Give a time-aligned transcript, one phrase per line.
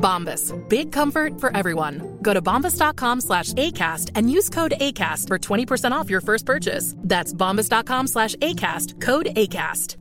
[0.00, 0.52] Bombas.
[0.68, 2.18] Big comfort for everyone.
[2.22, 6.94] Go to bombas.com slash ACAST and use code ACAST for 20% off your first purchase.
[7.08, 9.00] That's bombas.com slash ACAST.
[9.04, 9.96] Code ACAST.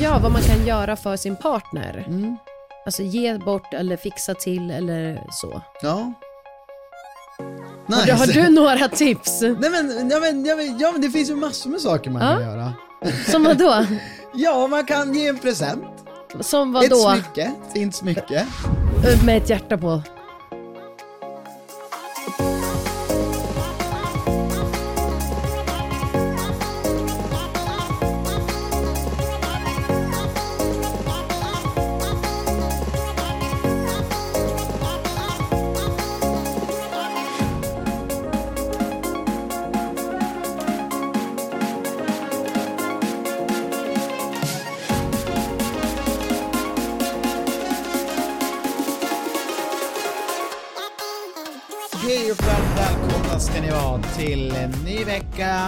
[0.00, 2.06] Ja, vad man kan göra för sin partner.
[2.86, 5.62] Alltså ge bort eller fixa till eller så.
[5.82, 6.12] Ja.
[7.88, 9.40] Har, du, har du några tips?
[9.42, 12.22] Nej men, ja, men, ja, men, ja men det finns ju massor med saker man
[12.22, 12.36] Ja.
[12.38, 12.72] kan göra.
[13.30, 13.86] Som vad då?
[14.34, 16.01] Ja, man kan ge en present.
[16.40, 16.96] Som vad Ett då?
[16.96, 18.46] smycke, ett fint smycke.
[19.26, 20.02] Med ett hjärta på.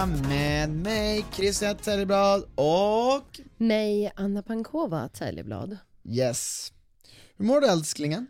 [0.05, 3.39] Med mig, Christian Telleblad och...
[3.57, 5.77] Nej, Anna Pankova, Täljeblad.
[6.03, 6.71] Yes.
[7.37, 8.27] Hur mår du älsklingen?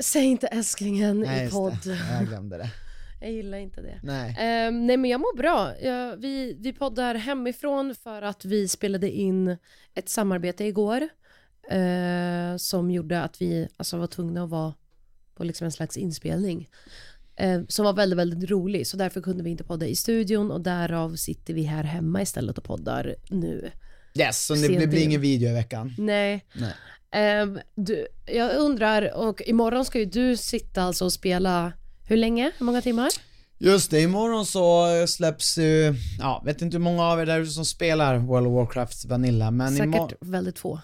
[0.00, 1.76] Säg inte älsklingen Nej, i podd.
[1.84, 1.98] det.
[2.12, 2.70] Jag glömde det.
[3.20, 4.00] Jag gillar inte det.
[4.02, 4.36] Nej.
[4.38, 5.78] Ehm, nej men jag mår bra.
[5.80, 9.56] Jag, vi, vi poddar hemifrån för att vi spelade in
[9.94, 11.08] ett samarbete igår
[11.70, 14.74] eh, som gjorde att vi alltså, var tvungna att vara
[15.34, 16.68] på liksom en slags inspelning.
[17.40, 18.86] Eh, som var väldigt, väldigt rolig.
[18.86, 22.58] Så därför kunde vi inte podda i studion och därav sitter vi här hemma istället
[22.58, 23.70] och poddar nu.
[24.14, 25.08] Yes, så det, det blir in.
[25.08, 25.94] ingen video i veckan.
[25.98, 26.46] Nej.
[26.52, 26.72] Nej.
[27.12, 31.72] Ehm, du, jag undrar, och imorgon ska ju du sitta alltså och spela,
[32.08, 32.52] hur länge?
[32.58, 33.08] Hur många timmar?
[33.58, 37.64] Just det, imorgon så släpps ju, ja, vet inte hur många av er där som
[37.64, 40.12] spelar World of Warcraft Vanilla, men Säkert imorgon...
[40.20, 40.80] väldigt få.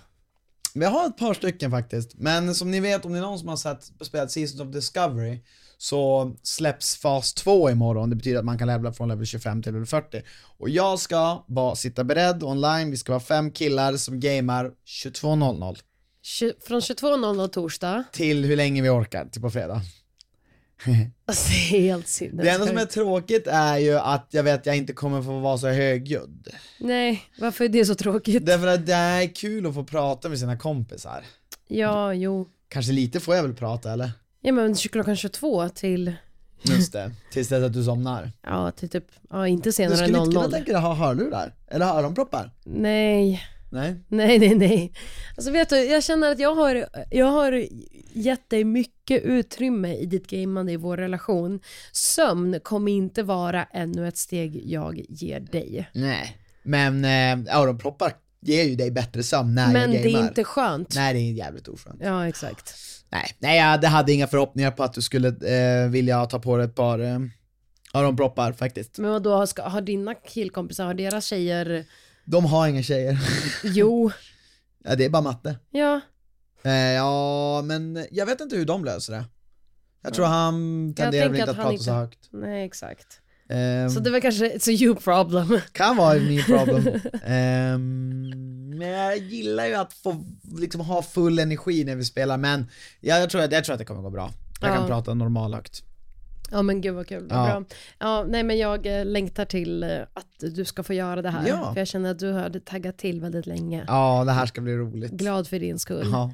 [0.75, 3.49] Vi har ett par stycken faktiskt, men som ni vet om det är någon som
[3.49, 5.41] har sett, spelat Seasons of Discovery
[5.79, 9.73] så släpps fas 2 imorgon, det betyder att man kan levla från level 25 till
[9.73, 10.23] level 40.
[10.59, 15.77] Och jag ska bara sitta beredd online, vi ska vara fem killar som gamar 22.00
[16.25, 18.05] Tju- från 22.00 torsdag.
[18.13, 19.81] till hur länge vi orkar, till på fredag.
[21.29, 22.43] Alltså helt sinnessjukt.
[22.45, 25.39] Det enda som är tråkigt är ju att jag vet att jag inte kommer få
[25.41, 26.49] vara så högljudd.
[26.81, 28.47] Nej, varför är det så tråkigt?
[28.47, 31.25] Därför att det är kul att få prata med sina kompisar.
[31.69, 32.49] Ja, jo.
[32.69, 34.11] Kanske lite får jag väl prata eller?
[34.41, 36.13] Ja men klockan 22 till,
[36.63, 38.33] Just det, tills dess att du somnar.
[38.43, 40.53] ja till typ, ja inte Du senare än skulle inte kunna 00.
[40.53, 41.55] tänka dig att ha hörlurar?
[41.69, 42.51] Eller öronproppar?
[42.65, 43.97] Nej, Nej?
[44.09, 44.93] nej, nej, nej.
[45.37, 47.67] Alltså vet du, jag känner att jag har, jag har
[48.13, 51.61] gett dig mycket utrymme i ditt gameande i vår relation.
[51.93, 55.91] Sömn kommer inte vara ännu ett steg jag ger dig.
[55.95, 56.37] Nej.
[56.63, 60.95] Men eh, öronproppar ger ju dig bättre sömn när Men jag det är inte skönt.
[60.95, 62.01] Nej, det är jävligt oskönt.
[62.05, 62.75] Ja, exakt.
[63.17, 66.57] Nej, nej jag hade- hade inga förhoppningar på att du skulle eh, vilja ta på
[66.57, 67.19] dig ett par eh,
[67.95, 68.99] öronproppar faktiskt.
[68.99, 71.85] Men då ska, har dina killkompisar, har deras tjejer,
[72.25, 73.19] De har inga tjejer.
[73.65, 74.11] jo,
[74.85, 75.57] ja, det är bara matte.
[75.71, 76.01] ja,
[76.63, 79.25] Eh, ja, men jag vet inte hur de löser det.
[80.03, 80.55] Jag tror han
[80.95, 82.19] tenderar väl tänker inte att att prata så inte- högt.
[82.33, 83.21] nej exakt.
[83.49, 85.61] Ehm, Så det var kanske, it's a you problem.
[85.73, 87.01] Kan vara en ny problem.
[87.25, 88.31] Ehm,
[88.79, 90.25] men jag gillar ju att få
[90.59, 92.67] liksom ha full energi när vi spelar, men
[93.01, 94.31] ja, jag, tror, att- jag tror att det kommer gå bra.
[94.61, 94.87] Jag kan Ja.
[94.89, 95.83] prata normalhögt.
[96.51, 97.45] Ja men gud vad kul, Ja.
[97.47, 97.65] bra.
[97.99, 101.49] Ja, nej men jag eh, längtar till eh, att du ska få göra det här.
[101.49, 101.73] Ja.
[101.73, 103.85] För jag känner att du hade taggat till väldigt länge.
[103.87, 105.13] Ja, det här ska bli roligt.
[105.13, 106.09] Glad för din skull.
[106.13, 106.33] Ja.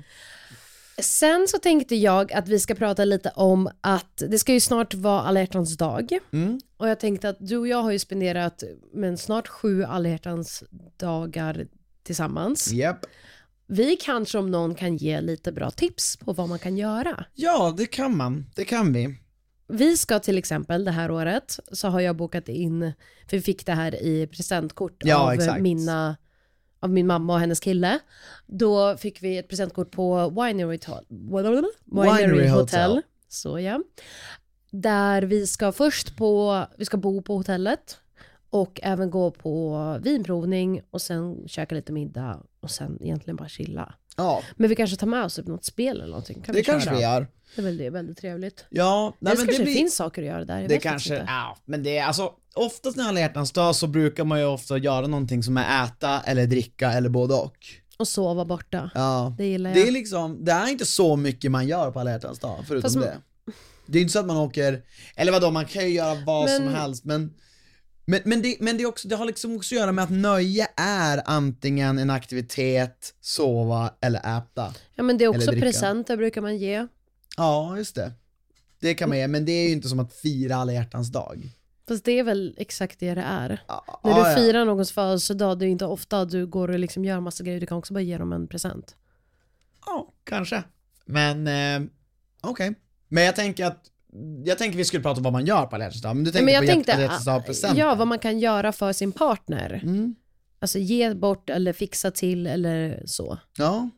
[0.99, 4.95] Sen så tänkte jag att vi ska prata lite om att det ska ju snart
[4.95, 6.19] vara alla hjärtans dag.
[6.33, 6.61] Mm.
[6.77, 8.63] Och jag tänkte att du och jag har ju spenderat
[8.95, 10.65] men snart sju alla hjärtans
[10.97, 11.67] dagar
[12.03, 12.73] tillsammans.
[12.73, 13.07] Japp.
[13.67, 17.25] Vi kanske om någon kan ge lite bra tips på vad man kan göra.
[17.35, 18.47] Ja, det kan man.
[18.55, 19.19] Det kan vi.
[19.69, 22.93] vi ska till exempel det här året så har jag bokat in,
[23.31, 25.61] för vi fick det här i presentkort Ja, av exakt.
[25.61, 26.17] mina
[26.83, 27.99] av min mamma och hennes kille.
[28.47, 31.05] Då fick vi ett presentkort på Winery, Hotel.
[31.85, 33.03] Winery, Hotel.
[33.29, 33.83] Så ja.
[34.71, 37.99] Där vi ska först på, vi ska bo på hotellet
[38.51, 43.95] och även gå på vinprovning och sen käka lite middag och sen egentligen bara chilla.
[44.17, 46.43] Ja, Men vi kanske tar med oss något spel eller någonting.
[46.43, 46.97] Kan det kanske köra?
[46.97, 47.27] vi gör.
[47.57, 48.65] Det är väl det, väldigt trevligt.
[48.71, 49.75] Ja, nej, men kanske det det, blir...
[49.75, 50.61] finns saker att göra där.
[50.61, 51.27] Jag Det kanske, inte.
[51.29, 54.79] ja, men det är alltså oftast när alla hjärtans dag så brukar man ju ofta
[54.79, 57.57] göra någonting som är äta eller dricka eller både och.
[57.99, 58.91] Och sova borta.
[58.95, 59.35] Ja.
[59.39, 59.77] Det gillar jag.
[59.77, 62.83] Det är liksom, det är inte så mycket man gör på alla hjärtans dag förutom
[62.93, 63.17] Fast det.
[63.87, 64.83] Det är inte så att man åker,
[65.17, 67.35] eller vadå man kan ju göra vad som Men- helst men
[68.05, 70.11] men, men, det, men det, är också, det har liksom också att göra med att
[70.11, 74.75] nöje är antingen en aktivitet, sova eller äta.
[74.95, 76.87] Ja men det är också presenter brukar man ge.
[77.37, 78.13] Ja, just det.
[78.81, 81.53] Det kan man ge, men det är ju inte som att fira alla hjärtans dag.
[81.89, 83.63] Fast det är väl exakt det det är.
[83.69, 87.05] Ja, När du ja, firar någons födelsedag, det är inte ofta du går och liksom
[87.05, 88.97] gör massa grejer, du kan också bara ge dem en present.
[89.87, 90.63] Ja, kanske.
[91.05, 91.91] Men, eh,
[92.41, 92.75] okej.
[93.09, 93.91] Men jag tänker att,
[94.45, 96.31] jag tänker vi skulle prata om vad man gör på alla hjärtans dag, men du
[96.31, 99.81] tänker men jag på tänkte, hjärtans ja vad man kan göra för sin partner.
[99.85, 100.15] Mm.
[100.59, 103.39] Alltså ge bort eller fixa till eller så.
[103.59, 103.91] Ja.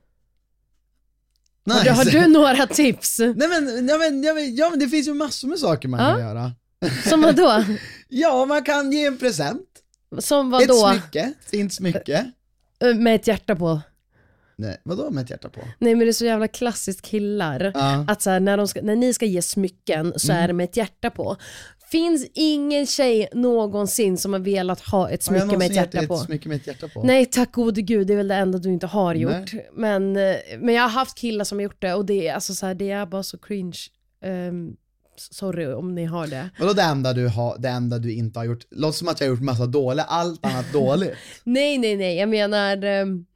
[1.70, 3.18] Har, du, har du några tips?
[3.18, 6.00] Nej men, ja, men, ja, men, ja men det finns ju massor med saker man
[6.00, 6.52] kan göra.
[7.08, 7.64] Som vadå?
[8.08, 9.60] Ja, man kan ge en present.
[10.18, 10.88] Som vadå?
[10.88, 12.30] Ett smycke, fint smycke.
[12.96, 13.80] Med ett hjärta på.
[14.56, 15.60] Nej, vadå med ett hjärta på?
[15.78, 17.72] Nej men det är så jävla klassiskt killar.
[17.74, 18.04] Ja.
[18.08, 20.42] Att så här, när, ska, när ni ska ge smycken så Mm.
[20.44, 21.36] är det med ett hjärta på.
[21.94, 26.14] Finns ingen tjej någonsin som har velat ha ett smycke med ett hjärta dig på?
[26.14, 27.02] ett smycke med ett hjärta på?
[27.02, 29.52] Nej tack gode gud, det är väl det enda du inte har gjort.
[29.52, 29.70] Nej.
[29.74, 32.54] Men, eh, men jag har haft killar som har gjort det och det är, alltså,
[32.54, 33.78] så här, det är bara så cringe.
[34.24, 34.76] Ehm,
[35.16, 36.50] sorry om ni har det.
[36.58, 38.66] Vadå det enda, du har, det enda du inte har gjort?
[38.70, 41.14] Låter som att jag har gjort massa dåligt, allt annat dåligt.
[41.44, 42.84] Nej nej nej, jag menar...
[42.84, 43.26] ehm,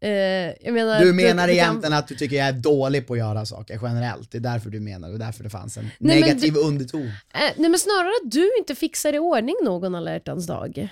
[0.00, 3.18] eh, menar Du menar det kan- egentligen att du tycker jag är dålig på att
[3.18, 6.20] göra saker generellt, det är därför du menar, det är därför det fanns en Nej,
[6.20, 7.02] negativ underton.
[7.06, 7.12] Eh,
[7.56, 10.88] nej men snarare att du inte fixar i ordning någon alla hjärtans dag.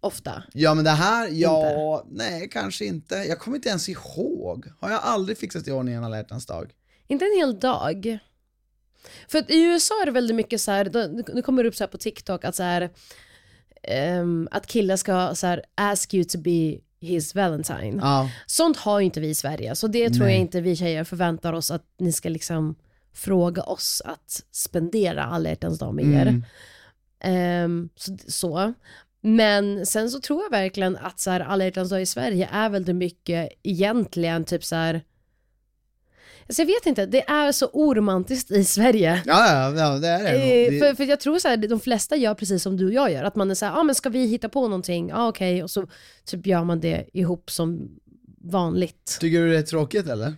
[0.00, 0.42] Ofta.
[0.52, 3.14] Ja men det här, ja, nej kanske inte.
[3.14, 4.66] Jag kommer inte ens ihåg.
[4.80, 6.70] Har jag aldrig fixat i ordning en alla hjärtans dag?
[7.08, 8.18] Inte en hel dag.
[9.28, 10.84] För att i USA är det väldigt mycket så här,
[11.34, 12.90] det kommer upp så här på TikTok att så här,
[13.82, 16.76] ehm, att killar ska så här, ask you to be
[17.06, 17.98] his valentine.
[18.00, 18.30] Ja.
[18.46, 20.34] Sånt har ju inte vi i Sverige, så det tror Nej.
[20.34, 22.74] jag inte vi tjejer förväntar oss att ni ska liksom
[23.14, 26.26] fråga oss att spendera alla hjärtans dag med er.
[26.26, 26.44] Mm.
[27.20, 28.72] Ehm, så, så.
[29.20, 32.68] Men sen så tror jag verkligen att så här, alla hjärtans dag i Sverige är
[32.68, 35.02] väldigt mycket egentligen typ så här.
[36.46, 39.22] Alltså jag vet inte, det är så oromantiskt i Sverige.
[39.26, 40.66] Ja, ja, ja, det är det.
[40.66, 42.92] Eh, det för, för jag tror så här, de flesta gör precis som du och
[42.92, 45.08] jag gör, att man är så här, ah, men ska vi hitta på någonting?
[45.08, 45.86] Ja ah, okej, och så
[46.24, 47.90] typ gör man det ihop som
[48.44, 49.16] vanligt.
[49.20, 50.34] Tycker du det är tråkigt eller?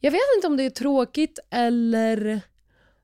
[0.00, 2.40] Jag vet inte om det är tråkigt eller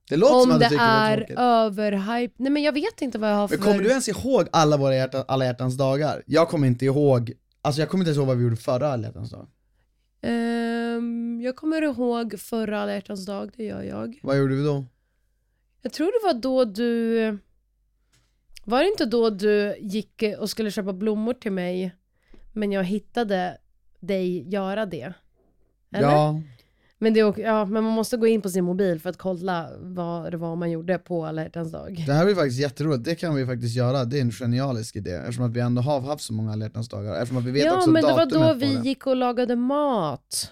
[0.08, 2.34] Det låter som om du det det är överhype.
[2.36, 3.56] Nej men jag vet inte vad jag har för...
[3.56, 6.22] Men kommer du ens ihåg alla våra hjärta, alla hjärtans dagar?
[6.26, 7.32] Jag kommer inte ihåg,
[7.62, 9.46] alltså jag kommer inte ens ihåg vad vi gjorde förra alla hjärtans dag.
[10.22, 14.18] Ehm, jag kommer ihåg förra alla hjärtans dag, det gör jag.
[14.22, 14.84] Vad gjorde vi då?
[15.82, 17.38] Jag tror det var då du...
[18.64, 21.96] Var det inte då du gick och skulle köpa blommor till mig,
[22.52, 23.58] men jag hittade
[24.00, 25.12] dig göra det?
[25.92, 26.10] Eller?
[26.10, 26.42] Ja,
[27.02, 29.16] Men, det, är också- ja, men man måste gå in på sin mobil för att
[29.18, 32.04] kolla vad det var man gjorde på alla hjärtans dag.
[32.06, 35.10] det här blir faktiskt jätteroligt, det kan vi faktiskt göra, det är en genialisk idé
[35.10, 37.64] eftersom att vi ändå har haft så många alla hjärtans dagar, eftersom att vi vet
[37.64, 38.88] Ja, också men det var då vi det.
[38.88, 40.50] gick och lagade mat.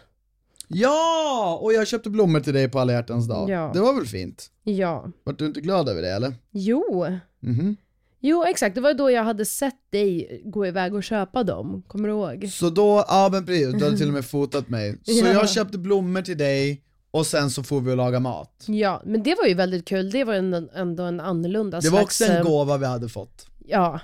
[0.68, 1.58] Ja!
[1.62, 3.50] Och jag köpte blommor till dig på alla hjärtans dag.
[3.50, 3.70] Ja.
[3.74, 4.50] Det var väl fint?
[4.62, 5.06] Ja.
[5.24, 6.34] Vart du inte glad över det eller?
[6.50, 7.06] Jo.
[7.40, 7.76] Mhm.
[8.22, 8.74] Jo, exakt.
[8.74, 11.82] Det var då jag hade sett dig gå iväg och köpa dem.
[11.88, 12.48] Kommer du ihåg?
[12.52, 14.98] Så då, ja men precis, du hade till och med fotat mig.
[15.02, 15.32] Så Ja.
[15.32, 18.64] jag köpte blommor till dig, och sen så får vi och laga mat.
[18.66, 20.10] Ja, men det var ju väldigt kul.
[20.10, 22.20] Det var ju ändå en annorlunda Det var slags...
[22.20, 23.46] också en eh, gåva vi hade fått.
[23.66, 24.00] Ja.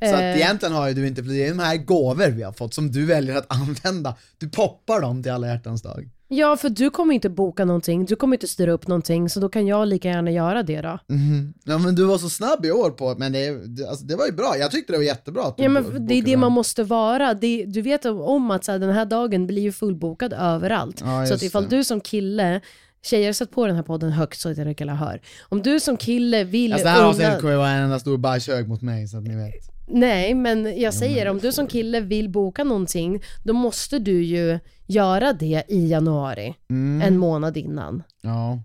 [0.00, 2.42] Så att Eh, egentligen har ju du inte, för det är de här gåvor vi
[2.42, 4.14] har fått som du väljer att använda.
[4.38, 6.10] Du poppar dem till alla hjärtans dag.
[6.28, 9.48] Ja, för du kommer inte boka någonting, du kommer inte styra upp någonting, så då
[9.48, 10.98] kan jag lika gärna göra det då.
[11.08, 11.54] Mhm.
[11.64, 13.48] Ja men du var så snabb i år på men det,
[13.88, 16.22] alltså, det var ju bra, jag tyckte det var jättebra att Ja, men det är
[16.22, 17.34] det man måste vara.
[17.34, 21.00] Det, du vet om att så här, den här dagen blir ju fullbokad överallt.
[21.04, 21.76] Ja, så att ifall det.
[21.76, 22.60] du som kille,
[23.02, 25.20] tjejer sätt på den här podden högt så att jag alla hör.
[25.48, 28.16] Om du som kille vill Alltså det här avsnittet kommer ju vara en enda stor
[28.18, 29.73] bajshög mot mig så att ni vet.
[29.86, 34.58] Nej, men jag säger om du som kille vill boka någonting, då måste du ju
[34.86, 37.08] göra det i januari, Mm.
[37.08, 38.02] en månad innan.
[38.22, 38.58] Ja.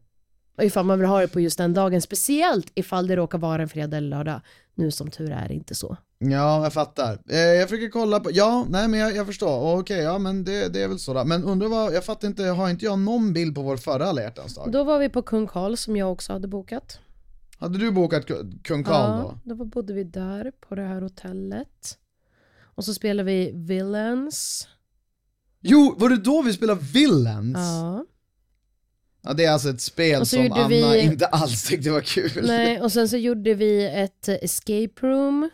[0.57, 3.61] Och ifall man vill ha det på just den dagen, speciellt ifall det råkar vara
[3.61, 4.41] en fredag eller lördag.
[4.75, 5.97] Nu som tur är inte så.
[6.19, 7.19] Ja, jag fattar.
[7.29, 10.67] Eh, jag försöker kolla på, ja, nej men jag, jag förstår, okej, ja men det,
[10.73, 11.25] det är väl så då.
[11.25, 14.21] Men undrar vad, jag fattar inte, har inte jag någon bild på vår förra alla
[14.21, 14.71] hjärtans dag?
[14.71, 16.99] Då var vi på Kung Karl som jag också hade bokat.
[17.59, 19.27] Hade du bokat Ku- Kung Karl då?
[19.27, 21.97] Ja, då var- bodde vi där på det här hotellet.
[22.61, 24.67] Och så spelade vi Villains.
[25.61, 27.57] Jo, var det då vi spelade Villains?
[27.57, 28.05] Ja.
[29.21, 32.43] Ja, det är alltså ett spel som Anna vi- inte alls tyckte var kul.
[32.47, 35.49] Nej, och sen så gjorde vi ett escape room.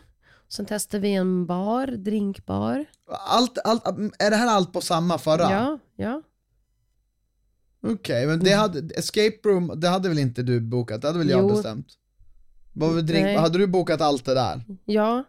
[0.48, 2.84] Sen testade vi en bar, drinkbar.
[3.28, 3.86] Allt, allt,
[4.18, 5.50] är det här allt på samma förra?
[5.50, 6.22] Ja, ja.
[7.92, 11.00] Okej, men det hade, escape room, det hade väl inte du bokat?
[11.02, 11.48] Det hade väl jag Jo.
[11.48, 11.86] bestämt?
[12.72, 14.64] Vad drink, hade du bokat allt det där?
[14.84, 15.24] Ja.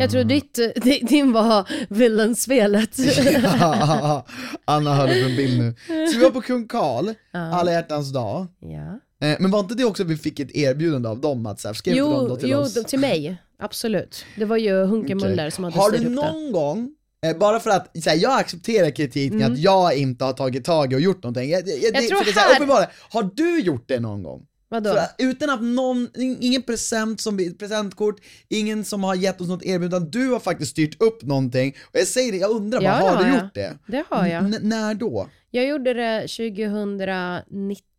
[0.00, 2.98] Jag tror ditt, eh, di- din var Villains-spelet.
[3.60, 4.26] Ja,
[4.64, 5.74] Anna hörde på en bild nu.
[6.12, 7.38] Så vi var på Kung Karl, Ja.
[7.40, 8.46] alla hjärtans dag.
[8.60, 8.98] ja.
[9.28, 11.68] Eh, Men var inte det också att vi fick ett erbjudande av dem att så
[11.68, 12.74] här, skrev de Jo, då till jo oss?
[12.74, 13.36] de- till mig.
[13.58, 14.24] Absolut.
[14.36, 15.14] Det var ju Hunke.
[15.14, 16.90] Muller som hade Har du någon gång,
[17.38, 19.52] bara för att här, jag accepterar kritiken Mm.
[19.52, 21.50] att jag inte har tagit tag i och gjort någonting.
[21.50, 24.46] Jag, jag, Jag det, tror det här, uppenbarligen, har du gjort det någon gång?
[24.68, 24.90] Vadå?
[24.90, 26.08] För, utan att någon,
[26.40, 28.16] ingen present som presentkort,
[28.48, 31.74] ingen som har gett oss något erbjudande, du har faktiskt styrt upp någonting.
[31.92, 33.42] Och jag säger det, jag undrar bara, har du jag.
[33.42, 33.78] gjort det?
[33.86, 34.44] Det har jag.
[34.44, 35.28] N- när då?
[35.50, 37.91] Jag gjorde det 2019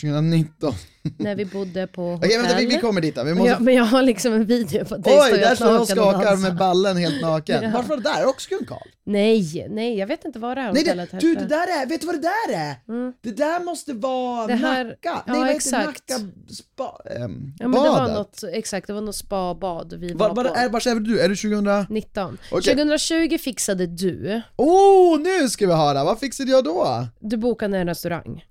[0.00, 0.74] 2019?
[1.18, 2.28] när vi bodde på hotell.
[2.28, 3.24] Okej vänta, vi, vi kommer dit då.
[3.24, 3.48] vi måste...
[3.48, 6.36] jag, men jag har liksom en video på dig Oj, där står jag och skakar
[6.36, 7.62] med ballen helt naken.
[7.62, 7.70] Ja.
[7.74, 8.26] Varför var det där?
[8.28, 8.88] Också Kung Karl?
[9.04, 11.26] Nej, nej, jag vet inte vad det här Nej, hotellet hette.
[11.26, 12.74] du det där är, vet du vad det där är?
[12.88, 13.12] Mm.
[13.22, 15.86] Det där måste vara Det här- Nacka, ja, nej vad heter exakt.
[16.10, 18.16] Nacka spa, ähm, Ja, men det var badet?
[18.16, 20.54] något, exakt, det var något spa-bad vi var Var, var, på.
[20.54, 21.20] är, vars är du?
[21.20, 21.86] Är du 2000?
[21.90, 22.38] 19.
[22.50, 22.74] Okej.
[22.74, 27.06] 2020 fixade du, Oh, nu ska vi höra, vad fixade jag då?
[27.20, 28.44] du bokade en restaurang.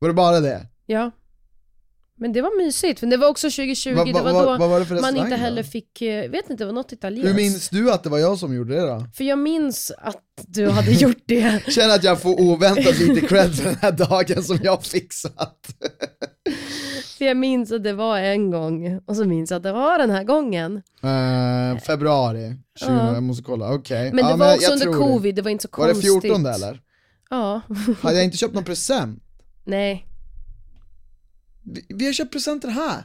[0.00, 0.66] Var det bara det?
[0.86, 1.10] Ja.
[2.16, 4.58] Men det var mysigt, men det var också 2020, Va- va- det var va- då
[4.58, 5.36] vad var det man inte då?
[5.36, 7.28] heller fick, eh, vet inte, det var något italienskt.
[7.30, 9.04] Hur minns du att det var jag som gjorde det då?
[9.14, 11.62] För jag minns att du hade gjort det.
[11.72, 15.66] Känner att jag får oväntat lite cred för den här dagen som jag fixat.
[17.18, 19.98] För jag minns att det var en gång, och så minns jag att det var
[19.98, 20.82] den här gången.
[21.02, 23.14] Eh, februari 20, Ja.
[23.14, 24.12] jag måste kolla, okej.
[24.12, 25.42] Men det Ja, var jag också under covid, det.
[25.42, 26.22] var inte så Var det konstigt.
[26.22, 26.80] 14 eller?
[27.30, 27.60] Ja.
[28.02, 29.22] Hade jag inte köpt någon present?
[29.70, 30.06] Nej.
[31.62, 33.04] Vi, vi har köpt presenter här.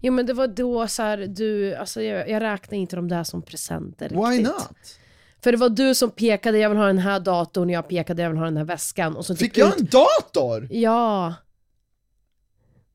[0.00, 3.24] Jo men det var då så här, du, alltså jag, jag räknar inte de där
[3.24, 4.46] som presenter Why riktigt.
[4.46, 4.98] not?
[5.42, 8.30] För det var du som pekade, jag vill ha den här datorn, jag pekade, jag
[8.30, 9.16] vill ha den här väskan.
[9.16, 10.68] Och så Fick typ jag ut- en dator?
[10.70, 11.34] Ja.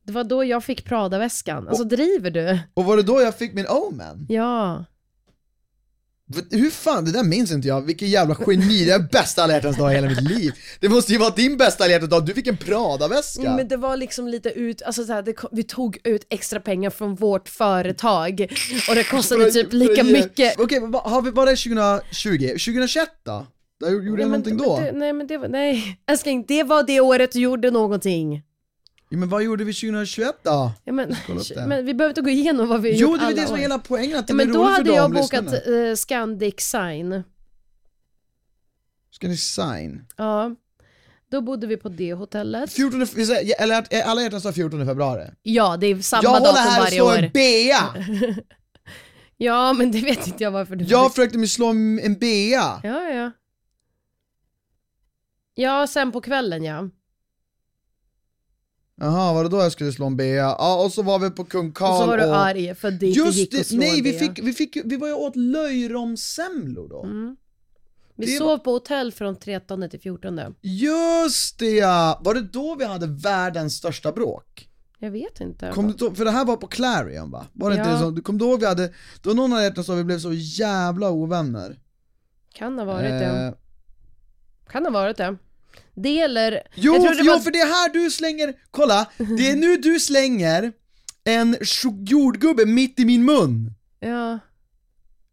[0.03, 1.67] Det var då jag fick Prada-väskan.
[1.67, 2.59] Alltså driver du?
[2.73, 4.25] Och var det då jag fick min Omen?
[4.29, 4.85] Ja.
[6.51, 9.77] Hur fan, det där minns inte jag, vilken jävla geni, det är bästa alla hjärtans
[9.77, 10.51] dag i hela mitt liv.
[10.79, 13.55] Det måste ju vara din bästa alla hjärtans dag, du fick en Prada-väska.
[13.55, 16.89] Men det var liksom lite ut, alltså så här, det, vi tog ut extra pengar
[16.89, 18.47] från vårt företag
[18.89, 20.59] och det kostade typ lika mycket.
[20.59, 22.47] Okej, har vi, var det 2020?
[22.47, 23.47] 2021 då?
[23.79, 24.79] Där gjorde jag någonting då?
[24.79, 25.99] Det, nej men det var, nej.
[26.11, 28.41] Älskling, det var det året du gjorde någonting.
[29.13, 30.71] Ja, men vad gjorde vi 2021 då?
[30.83, 31.15] Ja, men,
[31.67, 33.53] men vi behöver inte gå igenom vad vi har Jo, gjort det är det som
[33.55, 33.61] är år.
[33.61, 35.95] hela poängen, att det Ja, blir men då roligt för hade dem, jag bokat eh,
[35.95, 37.23] Scandic Sign.
[39.11, 40.05] Ska ni sign?
[40.17, 40.55] Ja.
[41.31, 42.73] Då bodde vi på det hotellet.
[42.73, 45.29] 14, vi säger- eller är alla hjärtans dag 14 februari?
[45.41, 47.17] Ja, det är samma Jag håller datum här och varje slår år.
[47.17, 47.95] en bea!
[49.37, 52.79] Ja, men det vet inte jag varför du Jag försökte mig slå en bea!
[52.83, 53.31] Ja, ja.
[55.55, 56.89] Ja, sen på kvällen ja.
[58.95, 60.35] Jaha, var det då jag skulle slå en bea?
[60.59, 62.35] Ja, och så var vi på Kung Karl Och så var du och...
[62.37, 64.19] arg för att det inte Just gick att slå nej vi det.
[64.19, 67.03] fick, vi fick, vi var ju åt löjromssemlor då.
[67.03, 67.35] Mm.
[68.15, 70.39] Vi Det sov på hotell från 13 till 14.
[70.61, 72.19] Just det ja!
[72.23, 74.69] Var det då vi hade världens största bråk?
[74.99, 75.71] Jag vet inte.
[75.73, 77.45] Kom då, för det här var på Clarion va?
[77.53, 77.93] Var det inte Ja.
[77.95, 80.33] det som, kom du ihåg vi hade, då någon hade hjärtat så vi blev så
[80.33, 81.79] jävla ovänner.
[82.53, 83.53] Kan ha varit Eh, det.
[84.69, 85.37] Kan ha varit det.
[85.95, 86.61] Det eller...
[86.75, 87.15] Jo, det var...
[87.23, 89.11] jo, för det är här du slänger, kolla!
[89.17, 90.73] Det är nu du slänger
[91.23, 91.57] en
[92.05, 93.73] jordgubbe mitt i min mun!
[93.99, 94.39] Ja.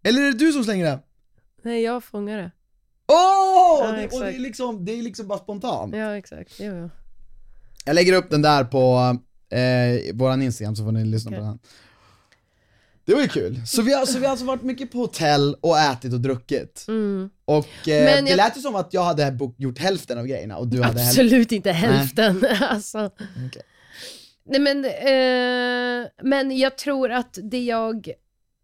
[0.04, 0.98] Eller är det du som slänger det?
[1.62, 2.50] Nej, jag fångar det.
[3.06, 3.80] Åh!
[3.84, 5.96] Ja, det, och det är liksom, det är liksom bara spontant.
[5.96, 6.52] Ja, exakt.
[6.58, 6.90] Jo, jo.
[7.84, 9.16] Jag lägger upp den där på
[9.56, 11.40] eh, våran Instagram så får ni lyssna Okej.
[11.40, 11.58] på den.
[13.10, 13.60] Det var ju kul.
[13.66, 16.84] Så vi, har, så vi har alltså varit mycket på hotell och ätit och druckit.
[16.88, 17.30] Mm.
[17.44, 20.56] Och eh, Men det jag- lät ju som att jag hade gjort hälften av grejerna
[20.56, 21.24] och du hade hälften.
[21.26, 22.44] Absolut inte hälften.
[22.60, 23.10] alltså.
[23.48, 23.62] Okej.
[24.48, 28.10] Nej men, eh, men jag tror att det jag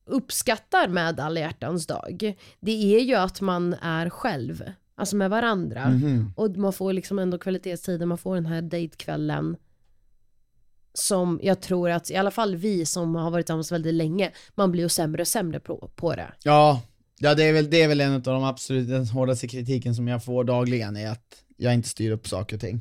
[0.06, 4.64] uppskattar med alla hjärtans dag, det är ju att man är själv,
[4.96, 5.88] alltså med varandra.
[5.88, 6.32] Mhm.
[6.36, 9.56] Och man får liksom ändå kvalitetstiden, man får den här dejtkvällen.
[10.98, 14.72] Som jag tror att i alla fall vi som har varit tillsammans väldigt länge, man
[14.72, 16.32] blir ju sämre och sämre på, på det.
[16.42, 16.82] Ja,
[17.18, 20.08] ja det, är väl, det är väl en av de absolut den hårdaste kritiken som
[20.08, 22.80] jag får dagligen, är att jag inte styr upp saker och ting.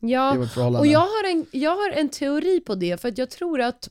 [0.00, 3.60] Ja, och jag har, en, jag har en teori på det för att jag tror
[3.60, 3.88] att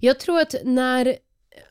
[0.00, 1.16] jag tror att när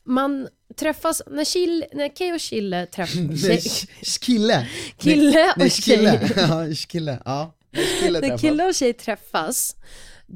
[0.04, 3.86] man träffas, när, Chil, när Kay och Chille träffas,
[4.20, 4.68] Kille!
[4.98, 6.20] Kille och tjej.
[6.36, 7.18] Ja, kille.
[7.24, 7.54] Ja.
[8.00, 9.76] Kille när kille och tjej träffas,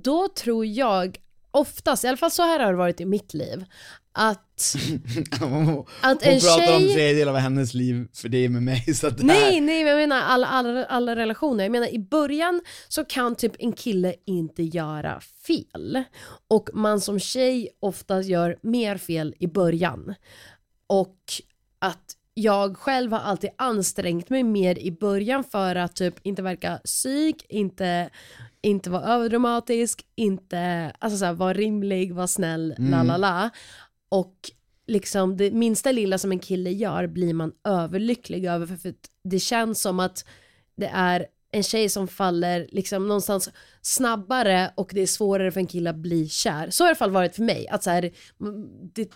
[0.03, 1.19] då tror jag
[1.51, 3.65] oftast, i alla fall så här har det varit i mitt liv,
[4.13, 4.77] att,
[5.41, 6.95] Hon att en pratar om tjej...
[6.95, 9.97] tredjedel av hennes liv för det är med mig så att Nej, här, nej, jag
[9.97, 11.65] menar alla, alla, alla relationer.
[11.65, 16.03] Jag menar i början så kan typ en kille inte göra fel.
[16.49, 20.15] Och man som tjej ofta gör mer fel i början.
[20.87, 21.19] Och
[21.79, 26.81] att jag själv har alltid ansträngt mig mer i början för att typ inte verka
[26.85, 28.11] psyk, inte,
[28.67, 33.51] inte vara överdramatisk, inte, alltså såhär, vara rimlig, vara snäll, la la la.
[34.09, 34.35] Och
[34.87, 38.95] liksom det minsta lilla som en kille gör blir man överlycklig över för,
[39.25, 40.25] det känns som att
[40.77, 43.51] det är en tjej som faller liksom någonstans
[43.83, 46.71] snabbare och det är svårare för en kille att bli kär.
[46.71, 47.69] Så har det i alla fall varit för mig.
[47.69, 49.11] Att så här, mm, det,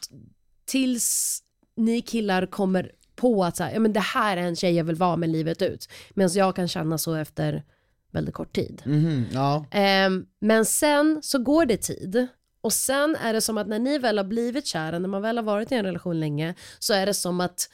[0.65, 1.41] tills
[1.77, 4.85] ni killar kommer på att så här, ja, men det här är en tjej jag
[4.85, 5.89] vill vara med livet ut.
[6.15, 7.65] Medan jag kan känna så efter
[8.11, 8.83] väldigt kort tid.
[8.85, 9.67] Mhm, ja.
[9.71, 12.29] Ehm, men sen så går det tid
[12.61, 15.37] och sen är det som att när ni väl har blivit kära, när man väl
[15.37, 17.69] har varit i en relation länge, så är det som att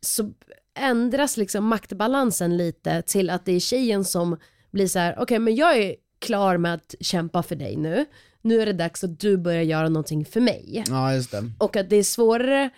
[0.00, 0.32] så
[0.78, 4.36] ändras liksom maktbalansen lite till att det är tjejen som
[4.70, 8.06] blir så här: okej men jag är klar med att kämpa för dig nu,
[8.42, 10.84] nu är det dags att du börjar göra någonting för mig.
[10.88, 11.50] ja, just det.
[11.58, 12.70] Och att det är svårare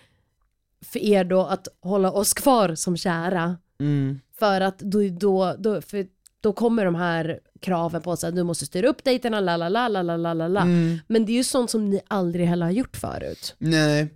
[0.81, 3.57] för er då att hålla oss kvar som kära.
[3.79, 4.19] Mm.
[4.39, 6.07] För att då, då, då, för
[6.43, 9.87] då kommer de här kraven på att du måste styra upp dejterna, la la la
[9.87, 10.61] la la la la.
[10.61, 10.99] Mm.
[11.07, 13.55] Men det är ju sånt som ni aldrig heller har gjort förut.
[13.57, 14.07] Nej.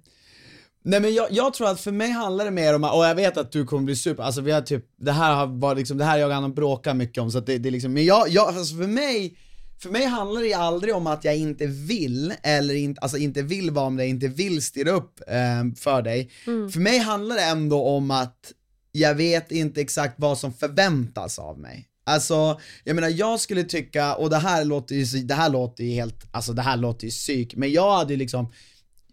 [0.83, 3.37] Nej men jag, jag, tror att för mig handlar det mer om, och jag vet
[3.37, 6.03] att du kommer bli super, alltså vi har typ, det här har varit liksom, det
[6.03, 8.29] här jag och Anna bråkar mycket om så att det, det är liksom, men jag,
[8.29, 9.37] jag alltså för mig,
[9.81, 13.71] för mig handlar det aldrig om att jag inte vill, eller inte, alltså inte vill
[13.71, 16.31] vara med dig, inte vill styra upp eh, för dig.
[16.47, 16.69] Mm.
[16.69, 18.53] För mig handlar det ändå om att
[18.91, 21.87] jag vet inte exakt vad som förväntas av mig.
[22.07, 25.91] Alltså, jag menar jag skulle tycka, och det här låter ju, det här låter ju
[25.91, 28.51] helt, alltså det här låter ju psyk, men jag hade ju liksom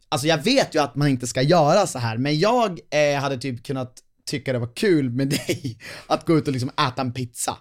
[0.09, 3.39] Alltså jag vet ju att man inte ska göra så här men jag eh, hade
[3.39, 3.95] typ kunnat
[4.27, 7.57] tycka det var kul med dig att gå ut och liksom äta en pizza.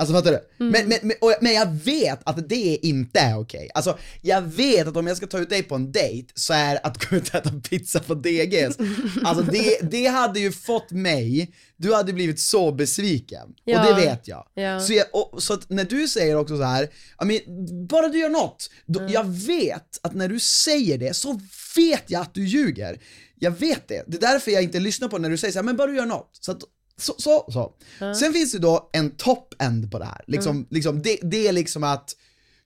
[0.00, 0.64] Alltså fattar du?
[0.64, 3.70] Men, men, men, och, men jag vet att det inte är okej.
[3.74, 6.86] Alltså jag vet att om jag ska ta ut dig på en dejt så är
[6.86, 8.78] att gå ut och äta pizza på DGs,
[9.24, 13.48] alltså det, det hade ju fått mig, du hade blivit så besviken.
[13.64, 13.80] Ja.
[13.80, 14.46] Och det vet jag.
[14.54, 14.80] Ja.
[14.80, 16.84] Så, jag och, så att när du säger också så här,
[17.22, 17.40] I mean,
[17.86, 21.40] bara du gör något, då, jag vet att när du säger det så
[21.76, 23.00] vet jag att du ljuger.
[23.38, 24.04] Jag vet det.
[24.06, 25.96] Det är därför jag inte lyssnar på när du säger så här, men bara du
[25.96, 26.30] gör något.
[26.32, 26.62] Så att,
[27.00, 27.72] så, så, så.
[28.14, 30.24] Sen finns det då en top-end på det här.
[30.26, 32.16] Liksom, liksom, det, det är liksom att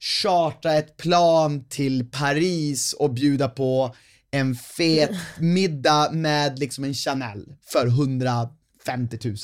[0.01, 3.95] charta ett plan till Paris och bjuda på
[4.31, 9.37] en fet middag med liksom en Chanel för 150 000.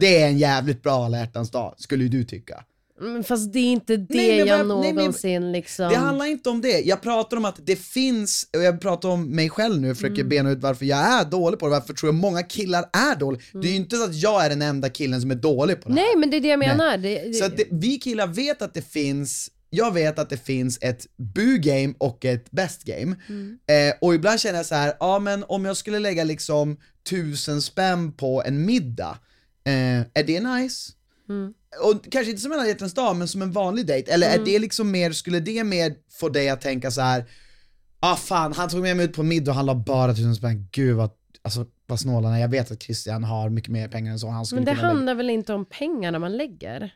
[0.00, 2.64] Det är en jävligt bra alla dag, skulle ju du tycka.
[3.00, 5.88] Men Fast det är inte det Nej, men jag vad- nej, men- någonsin liksom...
[5.88, 9.30] Det handlar inte om det, jag pratar om att det finns, och jag pratar om
[9.30, 12.14] mig själv nu, försöker bena ut varför jag är dålig på det, varför tror jag
[12.14, 13.40] många killar är dåliga.
[13.52, 15.88] Det är ju inte så att jag är den enda killen som är dålig på
[15.88, 16.02] det här.
[16.02, 16.96] Nej men det är det jag menar.
[16.98, 17.34] Det, det...
[17.34, 21.94] Så det, vi killar vet att det finns, jag vet att det finns ett bu-game
[21.98, 23.16] och ett best-game.
[23.66, 26.76] Eh, och ibland känner jag så här, ja men om jag skulle lägga liksom
[27.10, 29.18] tusen spänn på en middag,
[29.64, 30.92] eh, är det nice?
[31.82, 34.10] Och kanske inte som en alla dag, men som en vanlig dejt.
[34.12, 37.24] Eller är det liksom mer, skulle det mer få dig att tänka så här,
[38.00, 40.68] ah fan, han tog med mig ut på middag och han la bara tusen spänn,
[40.72, 41.10] gud vad,
[41.42, 42.00] alltså vad
[42.34, 42.40] är.
[42.40, 44.82] Jag vet att Christian har mycket mer pengar än så, han skulle men det kunna
[44.82, 46.94] lägga- handlar väl inte om pengarna man lägger?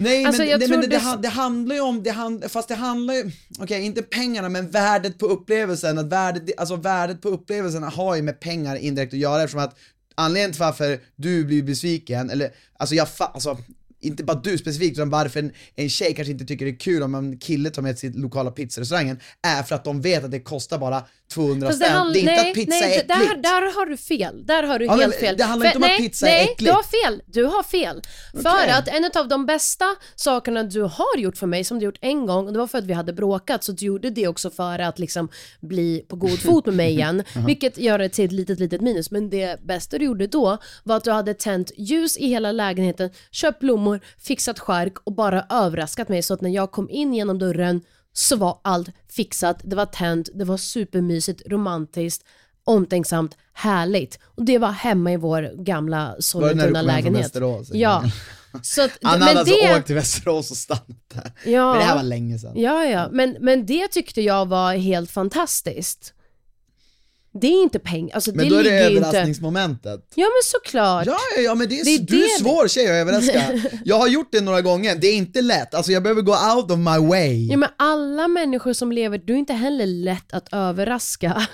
[0.00, 2.74] Nej Alltså, men, nej, men det, det- det, handlar ju om, det hand, fast det
[2.74, 7.82] handlar ju, okej inte pengarna men värdet på upplevelsen, att värdet, alltså värdet på upplevelsen
[7.82, 9.76] har ju med pengar indirekt att göra eftersom att
[10.18, 13.58] anledningen till varför du blir besviken, eller alltså jag fa- alltså
[14.00, 17.02] inte bara du specifikt, utan varför en, en tjej kanske inte tycker det är kul
[17.02, 20.30] om en kille tar med sig till lokala pizzarestaurangen, är för att de vet att
[20.30, 22.12] det kostar bara 200 Fast spänn.
[22.12, 23.08] det är inte nej, att pizza nej, är äckligt.
[23.08, 24.46] Där, där har du fel.
[24.46, 25.36] Där har du Ja, helt fel.
[25.36, 26.58] det handlar inte om att nej, pizza är nej, äckligt.
[26.58, 27.22] du har fel.
[27.26, 28.02] Du har fel.
[28.32, 28.70] För Okej.
[28.70, 29.84] att en av de bästa
[30.16, 32.78] sakerna du har gjort för mig, som du gjort en gång, och det var för
[32.78, 35.28] att vi hade bråkat, så du gjorde det också för att liksom
[35.60, 39.10] bli på god fot med mig igen, vilket gör det till ett litet, litet minus.
[39.10, 43.10] Men det bästa du gjorde då var att du hade tänt ljus i hela lägenheten,
[43.30, 47.14] köpt blommor mammor fixat skärk och bara överraskat mig så att när jag kom in
[47.14, 47.80] genom dörren
[48.12, 52.24] så var allt fixat, det var tänt, det var supermysigt, romantiskt,
[52.64, 54.18] omtänksamt, härligt.
[54.24, 57.36] Och det var hemma i vår gamla Var det Sollentuna-lägenhet.
[57.72, 58.04] Ja.
[58.62, 61.32] Så att, Han hade alltså det, åkt till Västerås och stannat där.
[61.44, 61.70] Ja.
[61.72, 62.52] Men det här var länge sedan.
[62.56, 66.14] Ja, ja, men, men det tyckte jag var helt fantastiskt.
[67.32, 69.06] Det är inte pengar, alltså Men det då är det ju inte...
[69.08, 70.00] överraskningsmomentet.
[70.14, 71.06] Ja men såklart.
[71.06, 73.42] Ja, ja, ja men det är, Det är du är det- svår tjej att överraska.
[73.84, 75.74] Jag har gjort det några gånger, det är inte lätt.
[75.74, 77.46] Alltså jag behöver gå out of my way.
[77.50, 81.46] Ja men alla människor som lever, du är inte heller lätt att överraska.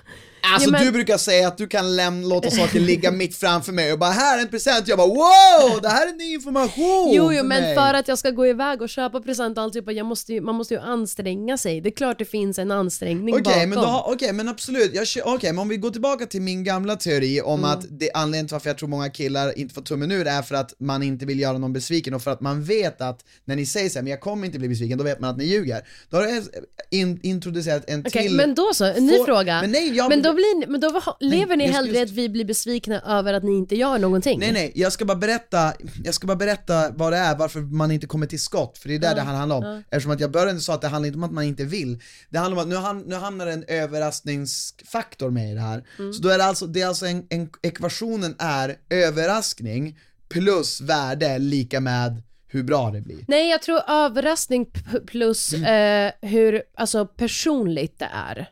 [0.53, 3.73] Alltså Ja, men- du brukar säga att du kan läm- låta saker ligga mitt framför
[3.73, 7.13] mig och bara här är en present, jag bara wow, det här är ny information
[7.15, 7.75] Jo, jo men mig.
[7.75, 10.55] för att jag ska gå iväg och köpa present och alltihopa, jag måste ju, man
[10.55, 11.81] måste ju anstränga sig.
[11.81, 13.69] Det är klart det finns en ansträngning Okej bakom.
[13.71, 14.93] men, då har- okej, men absolut,
[15.25, 17.71] okej men om vi går tillbaka till min gamla teori om Mm.
[17.71, 20.55] att det, anledningen till varför jag tror många killar inte får tummen ur är för
[20.55, 23.67] att man inte vill göra någon besviken och för att man vet att när ni
[23.67, 25.83] säger så här, men jag kommer inte bli besviken, då vet man att ni ljuger.
[26.11, 26.45] Då har jag
[26.91, 28.37] in, introducerat en Okej, till...
[28.37, 29.61] men då så, en ny Få- fråga.
[29.61, 32.18] Men nej, jag, men då, blir, men då var- lever ni just- hellre just- att
[32.18, 34.38] vi blir besvikna över att ni inte gör någonting?
[34.40, 35.73] Nej nej, jag ska bara berätta,
[36.05, 38.94] jag ska bara berätta vad det är, varför man inte kommer till skott, för det
[38.94, 39.83] är där det här handlar om.
[39.90, 42.38] Eftersom att jag började sa att det handlar inte om att man inte vill, det
[42.38, 45.85] handlar om att nu, ham nu hamnar en överraskningsfaktor med i det här.
[46.12, 51.38] Så då är det alltså, det är alltså en, en, ekvationen är överraskning plus värde
[51.38, 53.25] lika med hur bra det blir.
[53.29, 54.66] Nej, jag tror överraskning
[55.07, 56.07] plus Mm.
[56.23, 58.51] eh, hur alltså, personligt det är.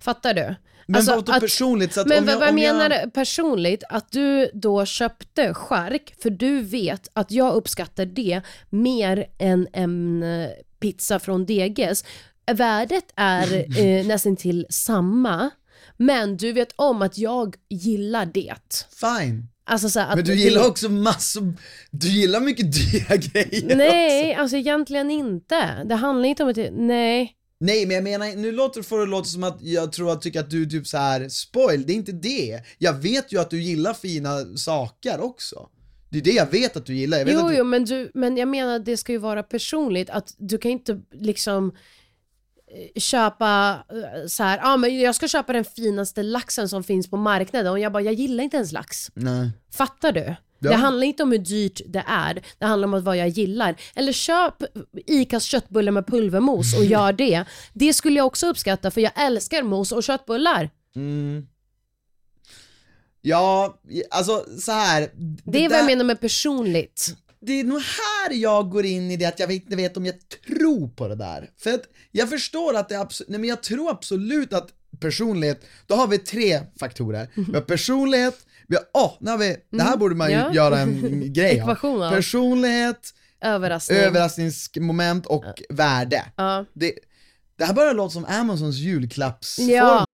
[0.00, 0.54] Fattar du?
[0.86, 1.92] Men alltså, vadå personligt?
[1.92, 3.84] Så att Men om vad, jag, vad om menar jag, du personligt?
[3.88, 10.22] Att du då köpte skärk för du vet att jag uppskattar det mer än en
[10.22, 10.48] eh,
[10.80, 12.04] pizza från Deges.
[12.52, 15.50] Värdet är eh, nästan till samma,
[15.96, 18.54] men du vet om att jag gillar det.
[19.00, 19.48] Fine.
[19.68, 21.54] Alltså så att Men du det- gillar också massor,
[21.90, 24.40] du gillar mycket dyra grejer Nej, också.
[24.42, 25.84] alltså egentligen inte.
[25.84, 27.32] Det handlar inte om att, nej.
[27.58, 30.40] Nej men jag menar, nu låter får det låta som att jag tror att tycker
[30.40, 32.62] att du typ så här spoiled, det är inte det.
[32.78, 35.68] Jag vet ju att du gillar fina saker också.
[36.10, 37.56] Det är det jag vet att du gillar, jag vet Jo, du...
[37.56, 40.10] jo, men, du, men jag menar att det ska ju vara personligt.
[40.10, 41.72] Att du kan inte liksom
[42.94, 46.84] eh, köpa eh, så här, ja ah, men jag ska köpa den finaste laxen som
[46.84, 49.10] finns på marknaden och jag bara, jag gillar inte ens lax.
[49.14, 49.50] Nej.
[49.72, 50.36] Fattar du?
[50.58, 50.70] Ja.
[50.70, 53.76] Det handlar inte om hur dyrt det är, det handlar om vad jag gillar.
[53.94, 54.54] Eller köp
[55.06, 57.44] ICAs köttbullar med pulvermos och gör det.
[57.72, 60.70] Det skulle jag också uppskatta för jag älskar mos och köttbullar.
[60.96, 61.46] Mm.
[63.20, 65.10] Ja, alltså så här.
[65.44, 67.16] Det är vad jag menar med personligt.
[67.40, 70.14] det är nog här jag går in i det att jag inte vet om jag
[70.56, 71.50] tror på det där.
[71.58, 74.68] För att jag förstår att det absolut, nej men jag tror absolut att
[75.00, 77.28] personlighet, då har vi tre faktorer.
[77.34, 78.45] Vi har personlighet,
[78.94, 80.52] åh, nu har vi, det här borde man ju ja.
[80.52, 81.68] göra en grej av.
[81.70, 82.10] Ekvation av.
[82.10, 83.98] Personlighet, Överraskning.
[83.98, 86.24] överraskningsmoment och värde.
[86.36, 86.64] ja.
[86.72, 86.92] Det,
[87.58, 89.68] det här börjar låta som Amazons julklappsform.
[89.68, 90.04] Ja.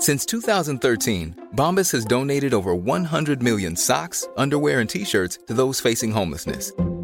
[0.00, 5.80] Since 2013, Bombas has donated over 100 million socks, underwear, and t shirts to those
[5.90, 6.72] facing homelessness.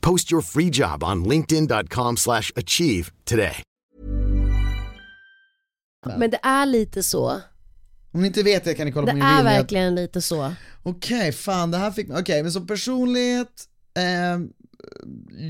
[0.00, 3.62] Post your free job on linkedin.com/achieve slash achieve today.
[6.18, 7.40] Men det är lite så.
[8.12, 9.44] Om ni inte vet det kan ni kolla Det på min är bild.
[9.48, 10.52] verkligen lite så.
[10.82, 13.48] Okej, fan det här fick Okej, men så personlighet,
[13.96, 14.38] eh,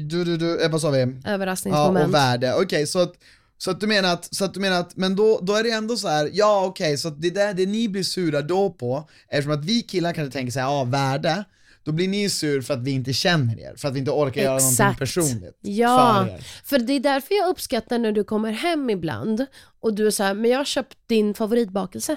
[0.09, 0.99] du, du, du, eh, vad sa vi?
[1.25, 2.07] Ja, Överraskningsmoment.
[2.09, 2.55] och värde.
[2.55, 3.13] Okej, så att
[3.61, 5.71] så att du menar att, så att du menar att, men då, då är det
[5.71, 9.09] ändå så här, ja okej, så att det där det ni blir sura då på,
[9.29, 11.45] eftersom att vi killar kanske tänker såhär, ja värde,
[11.88, 14.42] då blir ni sur för att vi inte känner er, för att vi inte orkar
[14.42, 14.98] göra någonting Exakt.
[14.98, 16.40] personligt Ja, för er.
[16.64, 19.46] för det är därför jag uppskattar när du kommer hem ibland
[19.81, 22.16] och du är så här, men jag har köpt din favoritbakelse.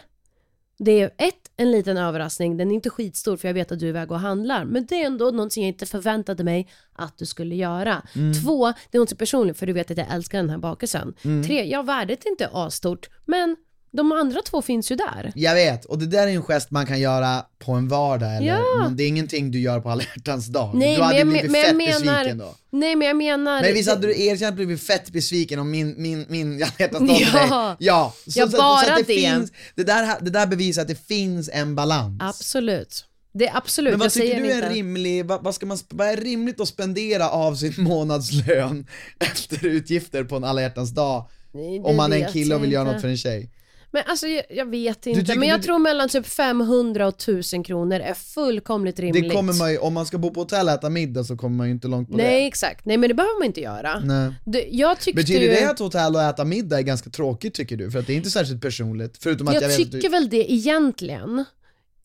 [0.77, 3.85] Det är ett, en liten överraskning, den är inte skitstor för jag vet att du
[3.85, 7.25] är iväg och handlar, men det är ändå någonting jag inte förväntade mig att du
[7.25, 8.01] skulle göra.
[8.15, 8.33] Mm.
[8.33, 11.13] Två, det är något personligt för du vet att jag älskar den här bakelsen.
[11.23, 11.43] Mm.
[11.43, 13.55] Tre, ja värdet är inte asstort, men
[13.93, 15.31] De andra två finns ju där.
[15.35, 18.47] Jag vet, och det där är en gest man kan göra på en vardag eller,
[18.47, 18.63] Ja.
[18.83, 20.71] men det är ingenting du gör på alla hjärtans dag.
[20.75, 21.99] Nej, du hade men blivit men fett menar...
[21.99, 22.55] besviken då.
[22.69, 23.61] Nej men jag menar...
[23.61, 27.21] Men visst hade du erkänt blivit fett besviken om min, min, min alla hjärtans dag
[27.33, 27.67] Ja.
[27.67, 27.75] dig?
[27.87, 28.13] Ja!
[28.27, 29.21] Så, Ja, så, så, bara att det, det.
[29.21, 32.21] Finns, det, där, det där bevisar att det finns en balans.
[32.21, 33.05] Absolut.
[33.33, 34.65] Det är absolut, Men vad jag tycker du inte.
[34.67, 38.87] är rimlig, vad, vad, ska man, vad är rimligt att spendera av sin månadslön
[39.19, 41.29] efter utgifter på en alla hjärtans dag?
[41.53, 42.93] Nej, Om man är en kille och vill göra inte.
[42.93, 43.49] något för en tjej?
[43.93, 47.13] Men alltså jag, jag vet inte, tycker men jag du- tror mellan typ 500 och
[47.13, 49.23] 1000 kronor är fullkomligt rimligt.
[49.23, 51.57] Det kommer man ju, om man ska bo på hotell och äta middag så kommer
[51.57, 52.47] man ju inte långt på Nej det.
[52.47, 53.99] exakt, nej men det behöver man inte göra.
[53.99, 54.33] Nej.
[54.45, 55.47] Det, jag tyckte Betyder ju...
[55.47, 57.91] det att hotell och äta middag är ganska tråkigt tycker du?
[57.91, 60.09] För att det är inte särskilt personligt, förutom att jag, jag tycker att du...
[60.09, 61.45] väl det egentligen.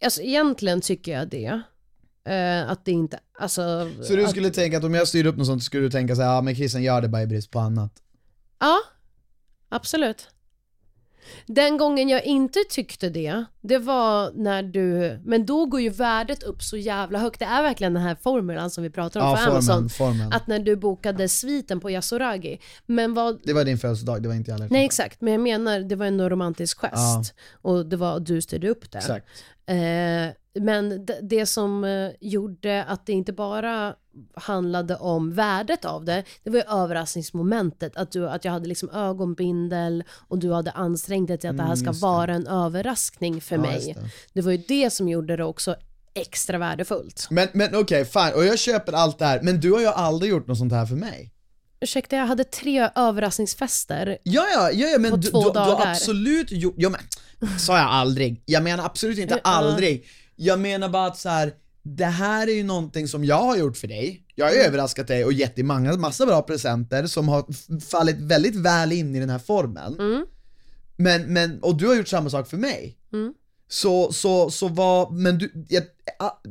[0.04, 1.60] Alltså egentligen tycker jag det.
[2.28, 3.90] Eh, att det inte, alltså...
[4.02, 6.16] Så du att, skulle tänka att om jag styr upp något sånt skulle du tänka
[6.16, 7.92] såhär, ja men Christian gör det bara i brist på annat.
[8.60, 8.78] Ja,
[9.68, 10.28] absolut.
[11.46, 16.42] Den gången jag inte tyckte det, det var när du, men då går ju värdet
[16.42, 17.38] upp så jävla högt.
[17.38, 19.88] Det är verkligen den här formulan som vi pratar om Ja, för formen, Amazon.
[19.88, 20.32] formen.
[20.32, 24.34] Att när du bokade sviten på Yasuragi, men vad, Det var din födelsedag, det var
[24.34, 27.22] inte alla nej exakt, men jag menar det var en romantisk gest Ja.
[27.70, 28.98] och det var du styrde upp det.
[28.98, 29.26] Exakt.
[29.68, 33.94] Eh, men det, som eh, gjorde att det inte bara
[34.34, 37.96] handlade om värdet av det, det var ju överraskningsmomentet.
[37.96, 41.62] Att, du, att jag hade liksom ögonbindel och du hade ansträngt dig till att det
[41.62, 43.92] här Mm, ska vara en överraskning för Ja, mig.
[43.96, 44.08] Det.
[44.32, 44.40] det.
[44.42, 45.76] var ju det som gjorde det också
[46.14, 47.26] extra värdefullt.
[47.30, 50.30] Men, men okej, fine, och jag köper allt det här, men du har ju aldrig
[50.30, 51.32] gjort något sånt här för mig.
[51.80, 54.18] Ursäkta, jag hade tre överraskningsfester.
[54.22, 55.90] Ja, ja, ja, ja men På du, två du, du har dagar.
[55.90, 57.00] absolut gjort, ja men,
[57.58, 58.42] sa jag aldrig.
[58.46, 60.06] Jag menar absolut inte aldrig.
[60.36, 61.52] Jag menar bara att så här.
[61.82, 64.22] det här är ju någonting som jag har gjort för dig.
[64.34, 64.68] Jag har ju Mm.
[64.68, 67.44] överraskat dig och gett dig många, massa bra presenter som har
[67.80, 70.00] fallit väldigt väl in i den här formeln.
[70.00, 70.26] Mm.
[70.96, 72.98] Men, men, och du har gjort samma sak för mig.
[73.12, 73.34] Mm.
[73.68, 75.82] Så, så, så vad, men du, jag,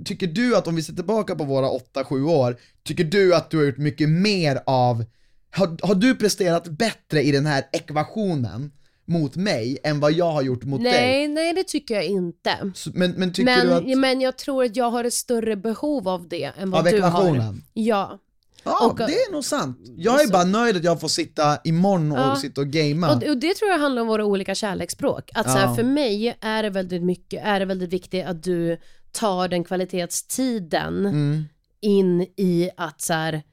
[0.06, 1.68] tycker du att om vi ser tillbaka på våra
[2.04, 5.06] 8-7 år, tycker du att du har gjort mycket mer av,
[5.52, 8.72] har, har du presterat bättre i den här ekvationen
[9.08, 10.92] mot mig än vad jag har gjort mot dig?
[10.92, 12.72] Nej, nej det tycker jag inte.
[12.76, 15.56] Så, men, men tycker Men, du att, men jag tror att jag har ett större
[15.56, 17.08] behov av det än vad av du har.
[17.10, 17.64] ekvationen?
[17.74, 18.20] Ja.
[18.68, 19.78] Ja, och- det är nog sant.
[19.98, 22.36] Jag är så- bara nöjd att jag får sitta imorgon och Ja.
[22.36, 23.10] sitta och gamea.
[23.16, 25.32] Och, och det tror jag handlar om våra olika kärleksspråk.
[25.34, 25.76] Att så här, Ja.
[25.76, 28.78] för mig är det väldigt mycket, är det väldigt viktigt att du
[29.12, 31.44] tar den kvalitetstiden Mm.
[31.82, 33.44] in i att så här,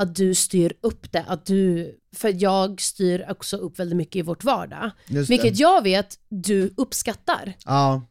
[0.00, 4.22] att du styr upp det, att du, för jag styr också upp väldigt mycket i
[4.22, 4.90] vårt vardag.
[5.28, 7.52] Vilket jag vet du uppskattar.
[7.64, 8.06] Ja,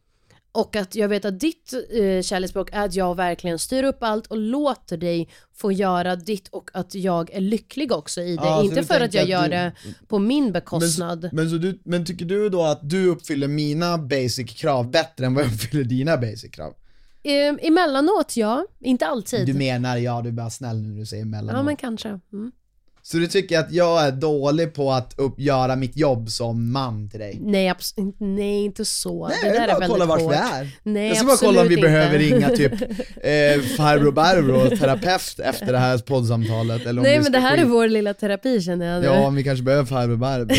[0.52, 4.26] Och att jag vet att ditt eh, kärleksspråk är att jag verkligen styr upp allt
[4.26, 8.42] och låter dig få göra ditt och att jag är lycklig också i det.
[8.44, 9.72] Ja, Inte för att jag att gör du- det
[10.08, 11.28] på min men, bekostnad.
[11.32, 15.34] men, så du, men tycker du då att du uppfyller mina basic krav bättre än
[15.34, 16.74] vad jag uppfyller dina basic krav?
[17.22, 19.46] Eh, emellanåt ja, inte alltid.
[19.46, 21.58] Du menar, ja du är bara snäll nu när du säger emellanåt.
[21.58, 22.08] ja men kanske.
[22.08, 22.52] Mm.
[23.02, 27.10] Så du tycker att jag är dålig på att upp, göra mitt jobb som man
[27.10, 27.38] till dig?
[27.42, 29.28] Nej, abs- inte- nej, inte så.
[29.28, 30.32] Nej, det jag där är bara väldigt kolla vart hårt.
[30.32, 30.70] vi är.
[30.82, 32.36] Nej, jag ska bara kolla om vi absolut behöver inte.
[32.36, 32.72] ringa typ
[33.16, 37.56] eh, farbror Barbro och terapeut efter det här poddsamtalet eller om Nej men det här
[37.56, 39.06] skit- är vår lilla terapi känner jag nu.
[39.06, 40.54] Ja, om vi kanske behöver farbror Barbro,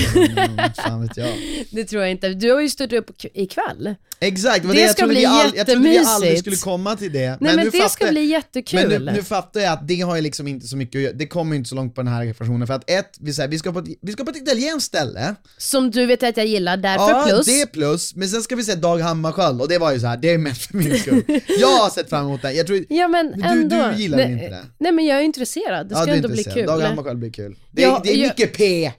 [0.76, 1.30] fan vet jag.
[1.72, 2.30] Det tror jag inte.
[2.30, 3.96] Du har ju stått upp ikväll.
[4.24, 7.14] Exakt, var Det jag ska bli vi all, Jag trodde vi aldrig skulle komma till
[7.14, 7.28] det.
[7.28, 8.90] Nej men, nu det fattar ska jag- bli jättekul.
[8.90, 11.14] Men nu, nu fattar jag att det har ju liksom inte så mycket att göra,
[11.14, 13.50] det kommer ju inte så långt på den här ekvationen för att ett, vi, säger,
[13.50, 16.46] vi, ska på ett, vi ska på ett italienskt ställe, Som du vet att jag
[16.46, 17.46] gillar, därför ja plus.
[17.46, 20.08] det är plus, men sen ska vi se Dag Hammarskjöld och det var ju så
[20.08, 21.24] här, det är mest för min skull.
[21.60, 23.92] Jag har sett fram emot det, jag tror, Ja men Du- ändå.
[23.96, 24.66] du gillar nej, inte det?
[24.80, 26.66] Nej men jag är intresserad, det ska ja, är ändå bli kul.
[26.66, 27.56] Dag Hammarskjöld blir kul.
[27.72, 28.92] Det, Ja, det är jag- mycket P,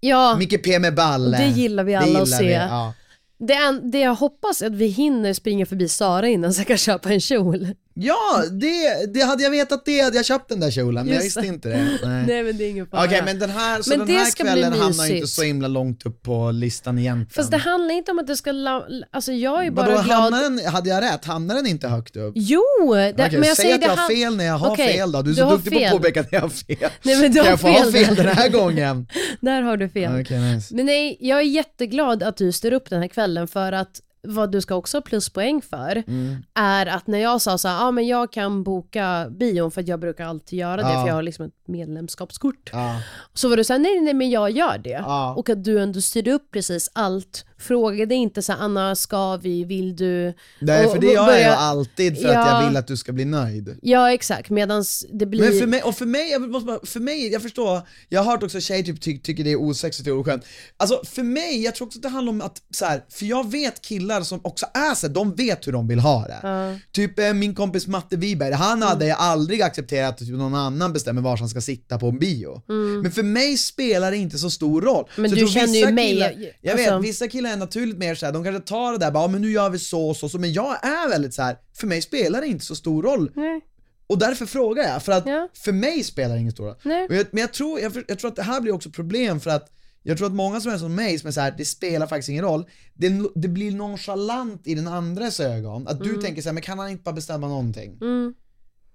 [0.00, 1.38] Ja, mycket P med balle.
[1.38, 2.44] Det gillar vi Det alla att se.
[2.46, 2.94] vi, ja
[3.38, 6.66] det, en, det jag hoppas är att vi hinner springa förbi Sara innan så jag
[6.66, 7.66] kan köpa en kjol.
[7.98, 11.24] Ja, det, det hade jag vetat det hade jag köpt den där kjolen, men jag
[11.24, 11.76] Just visste inte det.
[12.08, 12.24] Nej.
[12.26, 13.04] Nej men det är ingen fara.
[13.04, 15.14] Okej men den här, så Men den det här ska bli kvällen hamnar ju inte
[15.14, 15.28] mysigt.
[15.28, 17.30] så himla långt upp på listan egentligen.
[17.44, 20.20] Fast det handlar inte om att det ska, la- alltså jag är bara Vadå, glad.
[20.22, 21.24] hamnar den, hade jag rätt?
[21.24, 22.32] Hamnar den inte högt upp?
[22.36, 22.60] Jo!
[22.94, 24.70] Det, Okej, men jag säg säger att jag det har han- fel när jag har
[24.70, 25.86] Okej, fel då, du är du så har duktig på fel.
[25.86, 26.76] att påpeka att jag har fel.
[27.02, 29.06] Nej, men du kan har jag få ha fel den här gången?
[29.40, 30.20] Där har du fel.
[30.20, 30.74] Okej, nice.
[30.74, 34.52] Men nej, jag är jätteglad att du styr upp den här kvällen för att vad
[34.52, 36.36] du ska också ha pluspoäng för, Mm.
[36.54, 39.88] är att när jag sa så här, ja men jag kan boka bion för att
[39.88, 41.00] jag brukar alltid göra det Ja.
[41.00, 42.70] för jag har liksom ett medlemskapskort.
[42.72, 43.00] Ja.
[43.34, 44.90] Så var du såhär, nej nej men jag gör det.
[44.90, 45.34] Ja.
[45.34, 47.44] Och att du ändå styrde upp precis allt.
[47.58, 50.34] Frågade inte så här, Anna ska vi, vill du?
[50.60, 52.60] Nej Och- för det gör jag börja- ju alltid för att Ja.
[52.62, 53.78] jag vill att du ska bli nöjd.
[53.82, 55.40] Ja exakt, medans det blir...
[55.40, 58.30] Men för mig, och för mig, jag måste bara, för mig, jag förstår, jag har
[58.32, 60.44] hört också tjejer typ ty, tycker det är osexigt och oskönt.
[60.76, 63.50] Alltså för mig, jag tror också att det handlar om att så här, för jag
[63.50, 66.80] vet killar som också är så de vet hur de vill ha det.
[66.92, 71.22] Typ eh, min kompis Matte Wiberg, han hade aldrig accepterat att typ någon annan bestämmer
[71.22, 72.62] var han ska sitta på en bio.
[73.02, 75.04] Men för mig spelar det inte så stor roll.
[75.16, 77.98] Men så du känner ju mig, Killar, jag- jag alltså- vet, vissa killar är naturligt
[77.98, 80.28] mer såhär, de kanske tar det där bara, men nu gör vi så och så,
[80.28, 81.56] så, men jag är väldigt så här.
[81.78, 83.30] för mig spelar det inte så stor roll.
[83.34, 83.60] Nej.
[84.08, 85.48] Och därför frågar jag, för att Ja.
[85.54, 86.74] för mig spelar det ingen stor roll.
[87.08, 89.50] Och jag, men jag tror, jag, jag tror att det här blir också problem för
[89.50, 89.70] att
[90.08, 92.28] jag tror att många som är som mig, som är så här, det spelar faktiskt
[92.28, 96.22] ingen roll, det, det blir nonchalant i den andres ögon, att du Mm.
[96.22, 97.98] tänker så här, men kan han inte bara bestämma någonting?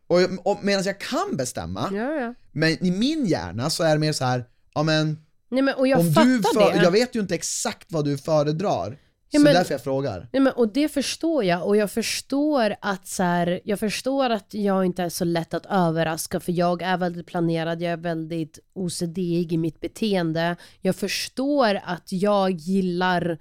[0.08, 2.34] Och, jag- och medan jag kan bestämma, Ja, ja.
[2.52, 5.17] men i min hjärna så är det mer så här, ja men
[5.50, 6.84] Nej men och jag om fattar du för, det.
[6.84, 8.97] jag vet ju inte exakt vad du föredrar,
[9.34, 10.28] Ja, så men- därför jag frågar.
[10.32, 14.54] Nej, men, och det förstår jag och jag förstår att så här, jag förstår att
[14.54, 18.60] jag inte är så lätt att överraska för jag är väldigt planerad, jag är väldigt
[18.74, 20.56] OCD i mitt beteende.
[20.82, 23.38] Jag förstår att jag gillar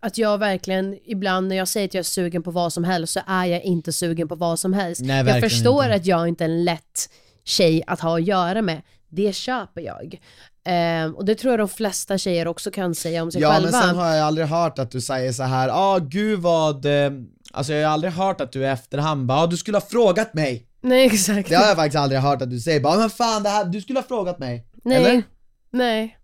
[0.00, 3.12] att jag verkligen ibland när jag säger att jag är sugen på vad som helst
[3.12, 5.00] så är jag inte sugen på vad som helst.
[5.00, 5.94] Nej, jag förstår inte.
[5.96, 7.10] att jag inte är en lätt
[7.44, 8.82] tjej att ha att göra med.
[9.08, 10.20] Det köper jag.
[10.64, 13.70] Ehm, och det tror jag de flesta tjejer också kan säga om sig Ja själva.
[13.70, 16.84] men sen har jag aldrig hört att du säger så här, ja ah, gud vad,
[16.86, 17.10] eh,
[17.52, 20.34] alltså jag har aldrig hört att du i efterhand bara, ah, du skulle ha frågat
[20.34, 20.66] mig.
[20.82, 21.48] Nej exakt.
[21.48, 23.80] Det har jag faktiskt aldrig hört att du säger, bara men fan det här, du
[23.80, 24.66] skulle ha frågat mig.
[24.84, 24.96] Nej.
[24.96, 25.22] Eller?
[25.70, 26.16] Nej.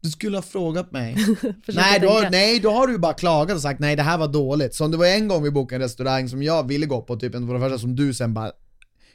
[0.00, 1.16] Du skulle ha frågat mig.
[1.68, 2.30] Nej, då, tänka.
[2.30, 4.74] nej, då har du bara klagat och sagt nej det här var dåligt.
[4.74, 7.34] Som det var en gång vi bokade en restaurang som jag ville gå på, typ
[7.34, 8.52] en av de första som du sen bara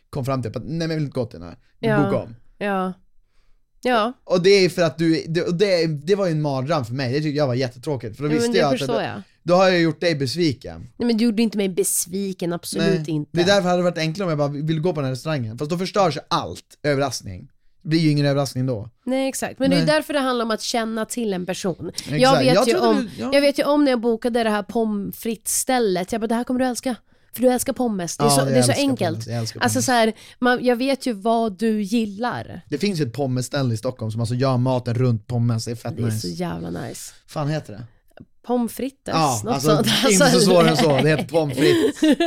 [0.09, 1.97] kom fram till, nej men jag vill inte gå till den här, Ja.
[2.03, 2.35] bokar om.
[2.57, 2.93] Ja.
[3.81, 6.93] Ja, Och det är för att du, det, det, det var ju en mardröm för
[6.93, 8.17] mig, det tyckte jag var jättetråkigt.
[8.17, 9.21] För då Ja, visste jag att jag.
[9.43, 10.87] då har jag gjort dig besviken.
[10.97, 13.09] Nej men du gjorde inte mig besviken, absolut Nej.
[13.09, 13.29] inte.
[13.33, 15.11] Det är därför hade det varit enklare om jag bara vill gå på den här
[15.11, 15.57] restaurangen.
[15.57, 17.47] Fast då förstörs ju allt, överraskning.
[17.81, 18.89] Det blir ju ingen överraskning då.
[19.05, 19.87] Nej exakt, men det är Nej.
[19.87, 21.91] därför det handlar om att känna till en person.
[22.09, 23.29] Jag vet, Jag ju om, du- ja.
[23.33, 26.43] jag vet ju om när jag bokade det här pommes frites-stället, jag bara det här
[26.43, 26.95] kommer du älska.
[27.33, 29.25] För du älskar pommes, det är Ja, så, det är så enkelt.
[29.25, 32.61] pommes, Alltså så här, man, jag vet ju vad du gillar.
[32.69, 35.75] Det finns ju ett pommesställe i Stockholm som alltså gör maten runt pommes, det är
[35.75, 36.19] fett Det är nice.
[36.19, 37.13] så jävla nice.
[37.27, 37.83] fan heter det?
[38.47, 39.87] Pommes frites, Ja, något alltså, sånt.
[40.11, 42.01] inte så svårare än så, det heter pommes frites.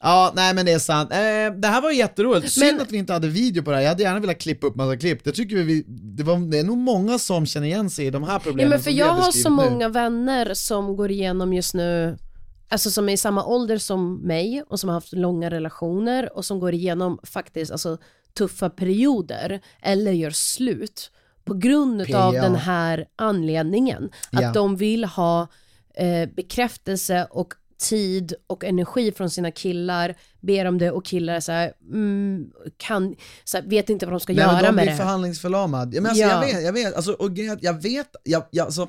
[0.00, 1.10] Ja, nej men det är sant.
[1.12, 1.16] Eh,
[1.60, 3.88] det här var jätteroligt, synd Men- att vi inte hade video på det här, jag
[3.88, 5.24] hade gärna velat klippa upp massa klipp.
[5.24, 8.24] Det tycker vi, det, var, det är nog många som känner igen sig i de
[8.24, 9.54] här Ja, problemen men för som jag har så nu.
[9.56, 12.18] många vänner som går igenom just nu,
[12.68, 16.44] alltså som är i samma ålder som mig och som har haft långa relationer och
[16.44, 17.98] som går igenom faktiskt alltså,
[18.38, 21.10] tuffa perioder eller gör slut
[21.44, 22.40] på grund av PA.
[22.42, 24.10] den här anledningen.
[24.32, 24.52] Att Ja.
[24.52, 25.46] de vill ha
[25.94, 31.52] eh, bekräftelse och tid och energi från sina killar, ber om det och killar så
[31.52, 34.86] här, mm, kan, så här, vet inte vad de ska Nej, göra de med blir
[34.86, 34.96] det.
[34.96, 35.94] förhandlingsförlamad.
[35.94, 36.30] Ja, men alltså, Ja.
[36.46, 38.88] jag vet, jag vet, alltså, och att jag vet, jag, jag, alltså,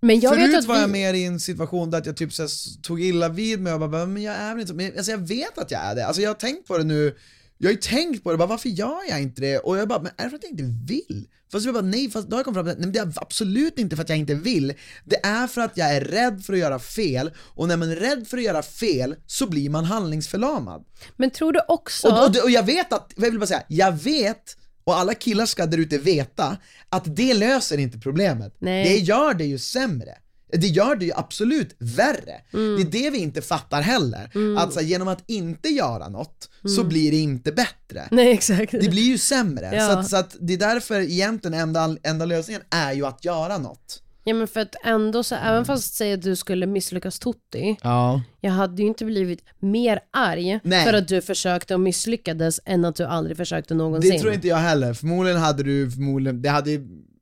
[0.00, 2.32] Men jag Förut vet att var jag vi, mer i en situation där jag typ
[2.32, 5.10] så här, tog illa vid mig och bara, men jag är väl inte men alltså,
[5.10, 6.06] jag vet att jag är det.
[6.06, 7.16] Alltså jag har tänkt på det nu,
[7.58, 9.58] jag har ju tänkt på det, bara, varför gör jag inte det?
[9.58, 11.26] Och jag bara, men är det för att jag inte vill?
[11.52, 13.18] Fast jag bara, nej, fast då har jag kommit fram till att nej, men det
[13.18, 14.74] är absolut inte för att jag inte vill.
[15.04, 17.96] Det är för att jag är rädd för att göra fel, och när man är
[17.96, 20.84] rädd för att göra fel så blir man handlingsförlamad.
[21.16, 22.08] men tror du också...
[22.08, 24.56] Och, och, och jag vet att, jag vill bara säga, jag vet,
[24.88, 26.56] och alla killar ska där ute veta,
[26.88, 28.54] att det löser inte problemet.
[28.58, 28.84] Nej.
[28.84, 30.14] Det gör det ju sämre.
[30.52, 32.34] Det gör det ju absolut värre.
[32.52, 32.76] Mm.
[32.76, 34.30] Det är det vi inte fattar heller.
[34.58, 36.88] Att så här, genom att inte göra något så Mm.
[36.88, 38.08] blir det inte bättre.
[38.10, 38.72] Nej exakt.
[38.72, 39.70] Det blir ju sämre.
[39.74, 39.86] Ja.
[39.92, 43.58] Så, att, så att det är därför egentligen enda, enda lösningen är ju att göra
[43.58, 44.02] något.
[44.28, 48.22] Ja men för att ändå så, även fast säg att du skulle misslyckas Tutti, Ja.
[48.40, 50.84] jag hade ju inte blivit mer arg Nej.
[50.86, 54.10] för att du försökte och misslyckades än att du aldrig försökte någonsin.
[54.12, 54.94] Det tror inte jag heller.
[54.94, 56.70] Förmodligen hade du, förmodligen, det hade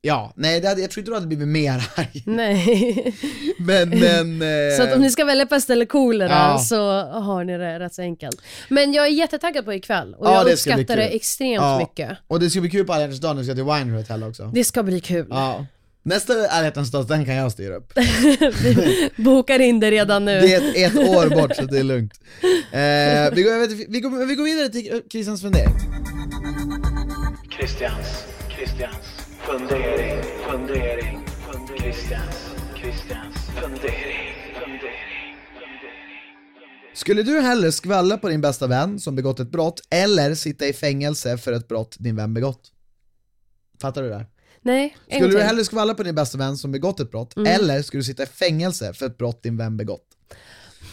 [0.03, 2.23] Ja, nej det hade, jag tror inte du hade blivit mer arg.
[2.27, 3.15] Nej.
[3.59, 4.43] Men, men...
[4.43, 6.59] Eh, så att om ni ska välja pest eller kolera Ja.
[6.59, 8.41] så har ni det rätt så enkelt.
[8.69, 11.17] Men jag är jättetaggad på ikväll och Ja, jag det ska bli uppskattar det kul.
[11.17, 11.79] extremt ja.
[11.79, 12.19] mycket.
[12.27, 14.23] Och det ska bli kul på alla hjärtans dag när vi ska till Wine Hotel
[14.23, 14.51] också.
[14.55, 15.27] Det ska bli kul.
[15.31, 15.67] Ja.
[16.07, 17.93] Nästa ärlighetens Alla den kan jag styra upp.
[18.63, 20.41] vi bokar in det redan nu.
[20.41, 22.13] Det är ett, ett år bort så det är lugnt.
[22.67, 25.75] Eh, vi, går, vet, vi, går, vi går vidare till Christians fundering.
[27.59, 28.25] Christians,
[28.57, 28.97] Christians,
[29.47, 31.19] fundering, fundering,
[31.51, 31.79] fundering.
[31.79, 35.37] Christians, Christians, fundering, fundering.
[36.95, 40.73] Skulle du hellre skvallra på din bästa vän som begått ett brott eller sitta i
[40.73, 42.73] fängelse för ett brott din vän begått?
[43.81, 44.17] Fattar du det?
[44.17, 44.36] Här?
[44.67, 47.53] Nej, Skulle du hellre skvallra på din bästa vän som begått ett brott, Mm.
[47.61, 50.07] eller skulle du sitta i fängelse för ett brott din vän begått?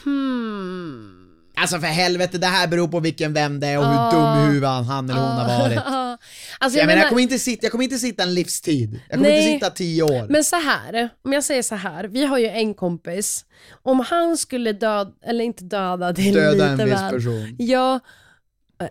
[0.04, 1.20] Hmm.
[1.56, 4.12] Alltså för helvete, det här beror på vilken vän det är och hur Ah.
[4.12, 5.76] dum i huvudet han eller hon har varit.
[5.86, 6.18] Ja.
[6.60, 9.18] alltså, Jag, jag menar, jag, kommer inte sitta, jag kommer inte sitta en livstid, jag
[9.18, 9.44] kommer Nej.
[9.54, 10.28] inte sitta tio år.
[10.30, 13.46] men så här, om jag säger så här, vi har ju en kompis,
[13.84, 17.12] om han skulle döda, eller inte döda, det är Döda en viss väl.
[17.14, 17.56] person.
[17.60, 18.00] Ja,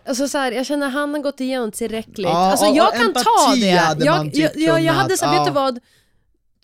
[0.05, 2.27] alltså så här, jag känner att han har gått igenom tillräckligt.
[2.27, 3.69] Ja, alltså och- jag och kan ta det.
[3.71, 5.45] hade Jag, man typ jag, jag, jag kunnat, hade vet ja.
[5.45, 5.79] du vad?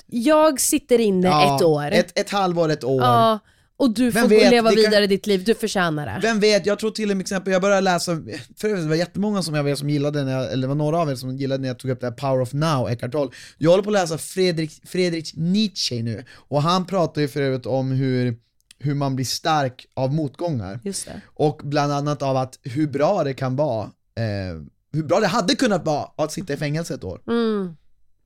[0.08, 1.92] Jag sitter inne Ja, ett år.
[1.92, 3.02] Ett, ett halvår, ett år.
[3.04, 3.40] Ja,
[3.78, 6.20] och du Vem får vet, leva det kan- vidare ditt liv, du förtjänar det.
[6.22, 8.12] Vem vet, jag tror till och med exempel, jag började läsa,
[8.58, 11.12] för det var jättemånga som jag vet som gillade när jag, eller var några av
[11.12, 13.32] er som gillade när jag tog upp det här Power of Now, Eckhart Tolle.
[13.58, 17.66] Jag håller på att läsa Fredrik, Friedrich Nietzsche nu, och han pratar ju för övrigt
[17.66, 18.36] om hur,
[18.80, 20.80] hur man blir stark av motgångar.
[21.26, 23.84] Och bland annat av att hur bra det kan vara,
[24.16, 24.62] eh,
[24.94, 27.22] hur bra det hade kunnat vara att sitta i fängelse ett år.
[27.28, 27.76] Mm.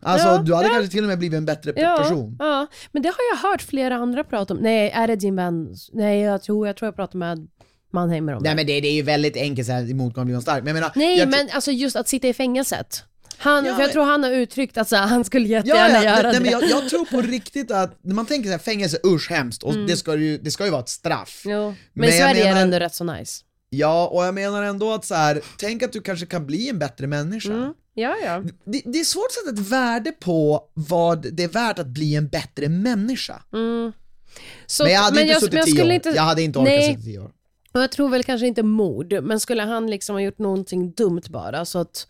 [0.05, 0.73] Alltså Ja, du hade ja.
[0.73, 2.35] kanske till och med blivit en bättre Ja, person.
[2.39, 4.59] ja, men det har jag hört flera andra prata om.
[4.59, 5.75] Nej, är det din vän?
[5.93, 7.47] Nej, jag tror jag, tror jag pratar med
[7.91, 8.55] Mannheimer om Nej det.
[8.55, 10.63] men det, det är ju väldigt enkelt såhär, i motgång blir man stark.
[10.63, 13.03] Men jag menar, Nej, jag, men alltså just att sitta i fängelset.
[13.43, 15.57] Han, Ja, för jag men- tror han har uttryckt att så, här, han skulle Ja,
[15.57, 16.39] jättegärna ja, göra nej, det.
[16.39, 19.63] men jag, jag tror på riktigt att, när man tänker så här, fängelse, usch hemskt,
[19.63, 21.41] och det, ska ju, det ska ju vara ett straff.
[21.45, 21.67] Jo.
[21.67, 23.43] Men, Men i Sverige är det menar- ändå rätt så nice.
[23.69, 26.79] Ja, och jag menar ändå att så här, tänk att du kanske kan bli en
[26.79, 27.53] bättre människa.
[27.53, 27.73] Mm.
[27.93, 28.43] Ja, ja.
[28.65, 32.15] Det, det är svårt att sätta ett värde på vad det är värt att bli
[32.15, 33.41] en bättre människa.
[33.53, 33.91] Mm.
[34.65, 35.91] Så, men jag hade inte jag, suttit men jag tio år.
[35.91, 37.31] Inte, Jag hade inte orkat sitta tio år.
[37.73, 41.21] och jag tror väl kanske inte mord, men skulle han liksom ha gjort någonting dumt
[41.29, 42.07] bara så att...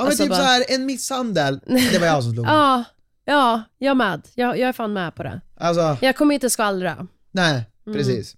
[0.00, 2.84] Ja men Alltså typ bara- så här, en misshandel, det var jag som slog Ja,
[3.24, 4.28] ja, jag med.
[4.34, 5.40] Jag, jag är fan med på det.
[5.56, 7.06] Alltså, Jag kommer inte skvallra.
[7.30, 7.98] nej, Mm.
[7.98, 8.36] precis.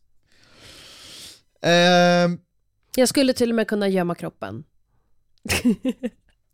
[1.63, 2.39] Ehm,
[2.97, 4.65] Jag skulle till och med kunna gömma kroppen.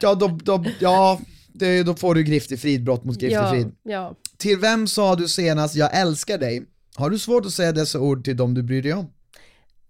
[0.02, 3.34] ja, då, då, ja det, då får du grift i frid, brott mot grift i
[3.34, 4.14] Ja, ja.
[4.36, 6.66] Till vem sa du senast 'jag älskar dig'?
[6.96, 9.12] Har du svårt att säga dessa ord till dem du bryr dig om?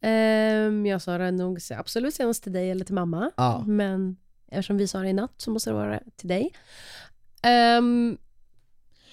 [0.00, 3.30] Ehm, jag sa det nog absolut senast till dig eller till mamma.
[3.36, 3.64] Ja.
[3.66, 4.16] Men
[4.50, 6.52] eftersom vi sa det i natt så måste det vara till dig.
[7.42, 8.18] Ehm,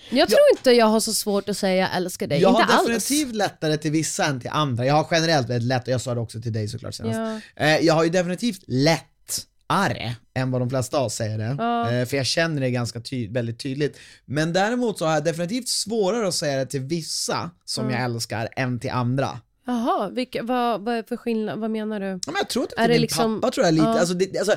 [0.09, 2.41] jag tror inte jag har så svårt att säga jag älskar dig.
[2.41, 2.87] jag inte har alls.
[2.87, 4.85] definitivt lättare till vissa än till andra.
[4.85, 7.43] Jag har generellt väldigt lätt, och jag sa det också till dig såklart senast.
[7.55, 7.65] Ja.
[7.65, 11.55] Eh, jag har ju definitivt lättare än vad de flesta av oss säger det.
[11.59, 11.91] Ja.
[11.91, 13.97] Eh, för jag känner det ganska ty- väldigt tydligt.
[14.25, 18.49] Men däremot så har jag definitivt svårare att säga det till vissa som jag älskar
[18.55, 19.39] än till andra.
[19.67, 21.59] Jaha, vilka, vad, vad är för skillnad?
[21.59, 22.05] Vad menar du?
[22.05, 23.99] Ja, men jag tror att Är till det min liksom- pappa tror jag lite, Ja.
[23.99, 24.55] alltså, det, alltså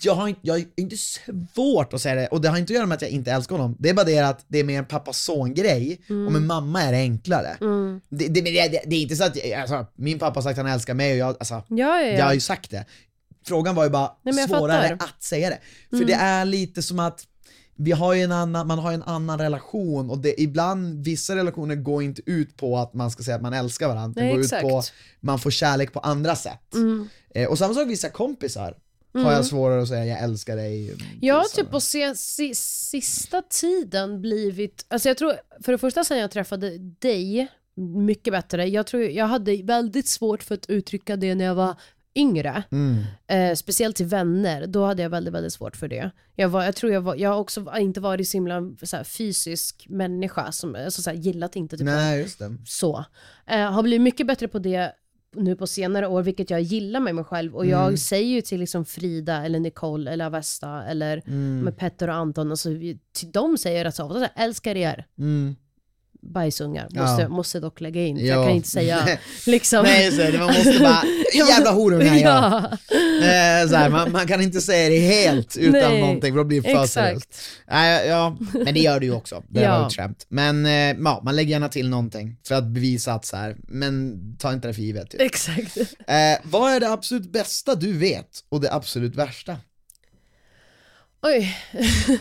[0.00, 2.74] jag har, inte, jag har inte svårt att säga det, och det har inte att
[2.74, 4.78] göra med att jag inte älskar honom, det är bara det att det är mer
[4.78, 7.56] en pappa-son-grej, och med mamma är det enklare.
[7.60, 8.00] Mm.
[8.08, 10.64] Det, det, det, det, är inte så att, jag- alltså, min pappa har sagt att
[10.64, 12.34] han älskar mig och jag, alltså, Ja, ja, jag har ja.
[12.34, 12.84] ju sagt det.
[13.46, 14.84] Frågan var ju bara Nej, svårare fattar.
[14.86, 14.98] Mm.
[15.00, 15.58] att säga det.
[15.98, 17.26] För det är lite som att
[17.76, 22.02] vi har en annan, man har en annan relation och det, ibland, vissa relationer går
[22.02, 24.62] inte ut på att man ska säga att man älskar varandra, Nej, det går exakt.
[24.62, 24.78] Mm.
[24.78, 24.90] ut på
[25.26, 26.74] man får kärlek på andra sätt.
[27.34, 28.74] Eh, och samma sak vissa kompisar
[29.12, 30.96] har jag svårare att säga jag älskar dig.
[31.20, 35.32] Jag har typ på se, si, sista tiden blivit, alltså jag tror,
[35.62, 38.66] för det första sen jag träffade dig, mycket bättre.
[38.66, 41.74] Jag tror jag hade väldigt svårt för att uttrycka det när jag var
[42.14, 42.62] yngre.
[42.70, 43.04] Mm.
[43.26, 46.10] Eh, speciellt till vänner, då hade jag väldigt, väldigt svårt för det.
[46.34, 49.04] Jag, var, jag tror jag var, jag har också inte varit så himla så här,
[49.04, 52.56] fysisk människa, som alltså, så här, gillat inte typ Nej, just det.
[52.66, 53.04] så.
[53.46, 54.92] Eh, har blivit mycket bättre på det
[55.38, 57.56] nu på senare år, vilket jag gillar med mig själv.
[57.56, 57.96] Och jag Mm.
[57.96, 61.60] säger ju till liksom Frida, eller Nicole, eller Avesta, eller Mm.
[61.60, 62.68] med Petter och Anton, alltså,
[63.12, 65.04] till dem säger jag rätt så ofta, älskar er.
[65.18, 65.56] Mm.
[66.20, 67.02] Bajsungar, Ja.
[67.02, 68.16] måste, måste dock lägga in.
[68.16, 68.24] Ja.
[68.26, 69.08] Jag kan inte säga
[69.46, 69.82] liksom...
[69.84, 71.02] Nej, så det, man måste bara,
[71.48, 72.70] jävla horungar ja.
[72.90, 72.96] ja.
[72.98, 76.44] Eh, så här, man, man kan inte säga det helt utan Nej, någonting för då
[76.44, 77.40] blir det för seriöst.
[77.70, 79.78] Nej, ja, men det gör du ju också, det Ja.
[79.78, 80.26] var ett skämt.
[80.28, 80.72] Men eh,
[81.04, 84.68] ja, man lägger gärna till någonting för att bevisa att så här, men ta inte
[84.68, 85.10] det för givet.
[85.10, 85.20] Typ.
[85.20, 85.76] Exakt.
[86.06, 89.56] Eh, vad är det absolut bästa du vet och det absolut värsta?
[91.22, 91.56] Oj.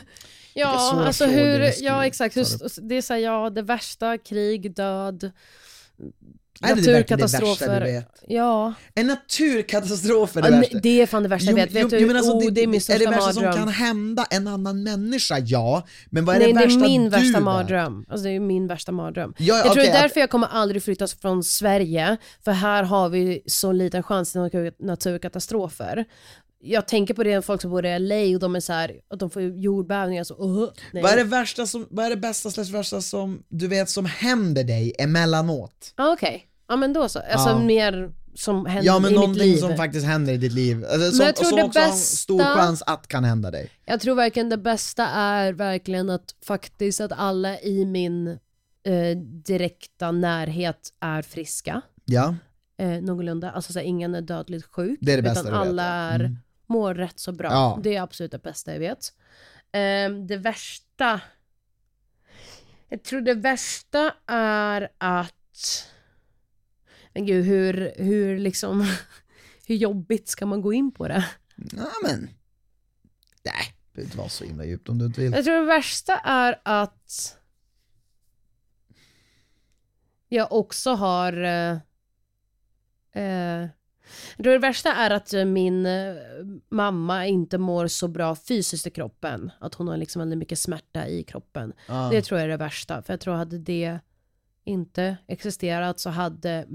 [0.62, 2.46] ja, alltså hur, ja exakt, hur,
[2.90, 5.32] det är såhär, ja det värsta, krig, död,
[6.62, 7.80] Är det verkligen det värsta naturkatastrofer.
[7.80, 8.24] du vet?
[8.28, 10.80] Ja, En naturkatastrof är det ja värsta?
[10.80, 11.72] det är fan det värsta jag vet.
[11.72, 13.66] vet du, men alltså, oh, det, är min är det värsta som mardröm.
[13.66, 15.40] kan hända en annan människa?
[15.40, 18.06] Ja, men vad är Nej, det det värsta är min du värsta mardröm.
[18.10, 19.34] Alltså det är min värsta mardröm.
[19.38, 22.52] Ja, jag tror okej, det är att- därför jag kommer aldrig flytta från Sverige, för
[22.52, 26.06] här har vi så liten chans till natur- naturkatastrofer.
[26.60, 29.20] Jag tänker på det folk som bor i LA och de är så här, att
[29.20, 31.04] de får jordbävningar så uh, nej.
[31.04, 34.06] Vad är det värsta som, vad är det bästa slags värsta som du vet som
[34.06, 35.94] händer dig emellanåt?
[35.96, 36.48] Ah, Okej.
[36.68, 37.60] Ja men då så, alltså Ja.
[37.60, 39.58] mer som händer Ja men i mitt liv.
[39.58, 41.92] som faktiskt händer i ditt liv, alltså, som, jag tror som det också har en
[41.92, 43.70] bästa- stor chans att kan hända dig.
[43.86, 50.12] Jag tror verkligen det bästa är verkligen att faktiskt att alla i min eh, direkta
[50.12, 51.82] närhet är friska.
[52.06, 52.36] Ja,
[52.80, 55.00] Eh, någorlunda, alltså så här, ingen är dödligt sjuk.
[55.02, 55.68] det är det bästa utan du vet.
[55.70, 56.14] alla ja.
[56.14, 56.38] är, Mm.
[56.68, 57.52] Mår rätt så bra.
[57.52, 57.80] Ja.
[57.84, 59.14] Det är absolut det bästa jag vet.
[59.72, 61.22] Eh, det värsta...
[62.90, 65.34] Jag tror det värsta är att...
[67.14, 68.88] Men gud, hur, hur liksom...
[69.68, 71.26] Hur jobbigt ska man gå in på det?
[71.56, 72.30] Ja men,
[73.44, 75.32] nej, det behöver inte vara så himla djupt om du inte vill.
[75.34, 77.38] Jag tror det värsta är att
[80.28, 81.34] jag också har...
[81.44, 81.78] Eh,
[83.24, 83.70] eh,
[84.38, 86.14] det värsta är att eh, min eh,
[86.70, 89.52] mamma inte mår så bra fysiskt i kroppen.
[89.60, 91.74] Att hon har liksom väldigt mycket smärta i kroppen.
[91.88, 92.10] Ja.
[92.12, 93.02] Det tror jag är det värsta.
[93.02, 94.00] För jag tror hade det
[94.66, 96.66] inte existerat så hade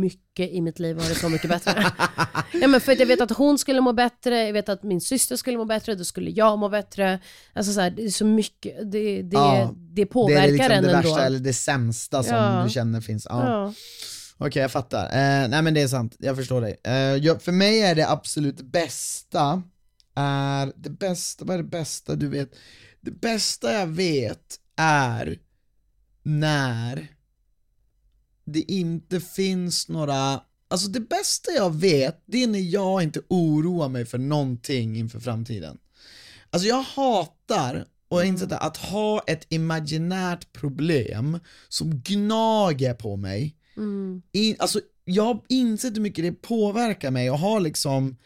[0.00, 1.84] mycket i mitt liv varit så mycket bättre.
[2.52, 5.00] ja, men för att jag vet att hon skulle må bättre, jag vet att min
[5.00, 7.18] syster skulle må bättre, då skulle jag må bättre.
[7.52, 10.52] Alltså så här, det är så mycket, det, det, Ja, det det är påverkar det,
[10.52, 11.08] liksom en det ändå.
[11.08, 12.62] värsta eller det sämsta som Ja.
[12.64, 13.26] du känner finns.
[13.30, 13.72] Ja.
[14.38, 15.04] Okej, jag fattar.
[15.04, 16.80] Eh, nej men det är sant, jag förstår dig.
[16.84, 19.62] Eh, jag, för mig är det absolut bästa,
[20.14, 22.54] är det bästa, vad är det bästa du vet?
[23.00, 25.38] Det bästa jag vet är
[26.22, 27.08] när
[28.44, 33.88] det inte finns några, alltså det bästa jag vet, det är när jag inte oroar
[33.88, 35.78] mig för någonting inför framtiden.
[36.50, 43.16] Alltså jag hatar, och jag har insett att ha ett imaginärt problem som gnager på
[43.16, 43.56] mig.
[43.76, 44.22] Mm.
[44.32, 48.16] In, alltså jag har insett hur mycket det påverkar mig och har liksom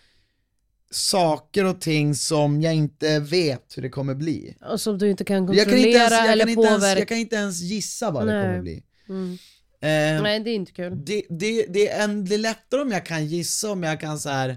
[0.91, 4.57] saker och ting som jag inte vet hur det kommer bli.
[4.71, 6.99] Och som du inte kan kontrollera kan inte ens, jag eller kan inte ens, påverka.
[6.99, 8.45] jag kan inte ens gissa vad det Nej.
[8.45, 8.83] kommer bli.
[9.09, 9.39] Mm.
[9.81, 11.05] Eh, Nej, det är inte kul.
[11.05, 14.19] det, det, det, är en, det är lättare om jag kan gissa, om jag kan
[14.19, 14.57] så här.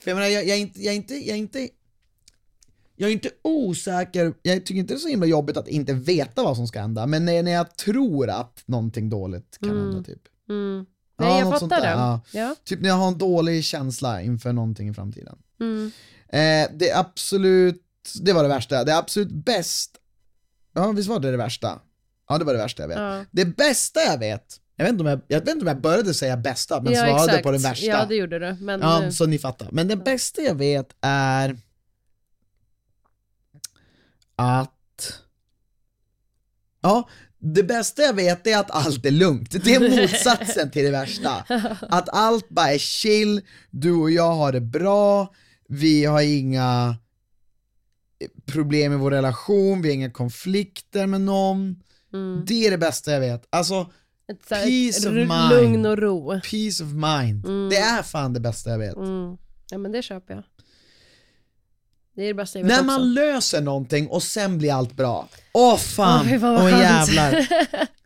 [0.00, 1.68] För jag menar, jag, jag, är inte, jag, är inte, jag är inte
[2.96, 6.42] jag är inte osäker, jag tycker inte det är så himla jobbigt att inte veta
[6.42, 9.82] vad som ska hända, men när, när jag tror att någonting dåligt kan Mm.
[9.84, 10.22] hända typ.
[10.48, 10.86] Mm.
[11.18, 11.92] Ja, Nej, jag något sånt fattar det.
[11.92, 12.20] ja.
[12.32, 12.54] Ja.
[12.64, 15.38] Typ när jag har en dålig känsla inför någonting i framtiden.
[15.60, 15.90] Mm.
[16.28, 17.82] Eh, det är absolut,
[18.20, 19.90] det var det värsta, det är absolut bäst,
[20.74, 21.78] ja visst var det det värsta?
[22.28, 22.98] Ja det var det värsta jag vet.
[22.98, 23.24] Ja.
[23.30, 26.14] Det bästa jag vet, jag vet, inte om jag, jag vet inte om jag började
[26.14, 27.42] säga bästa, men ja, svarade exakt.
[27.42, 27.86] på den värsta.
[27.86, 28.64] Ja, det gjorde du.
[28.64, 29.68] Men, Ja, eh, så ni fattar.
[29.72, 31.56] Men det bästa jag vet är
[34.36, 34.72] att...
[36.80, 37.08] Ja,
[37.38, 39.64] det bästa jag vet är att allt är lugnt.
[39.64, 41.30] Det är motsatsen till det värsta.
[41.80, 45.34] Att allt bara är chill, du och jag har det bra,
[45.68, 46.96] vi har inga
[48.46, 51.82] problem i vår relation, vi har inga konflikter med någon.
[52.12, 52.44] mm.
[52.46, 53.46] Det är det bästa jag vet.
[53.50, 53.90] Alltså,
[54.32, 55.50] Ett, peace of mind.
[55.50, 56.30] lugn och ro.
[56.30, 57.46] peace of mind.
[57.46, 57.68] Mm.
[57.70, 58.96] Det är fan det bästa jag vet.
[58.96, 59.36] Mm.
[59.70, 60.42] Ja, men det köper jag.
[62.16, 62.86] Det är det bästa jag vet När också.
[62.86, 65.28] man löser någonting och sen blir allt bra.
[65.52, 66.82] Åh fan, Åh, åh fan vad skönt.
[67.12, 67.46] jävlar.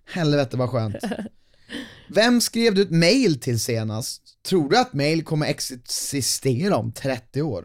[0.13, 0.97] Helvete vad skönt.
[2.09, 4.23] Vem skrev du ett mail till senast?
[4.49, 7.65] Tror du att mail kommer existera om 30 år?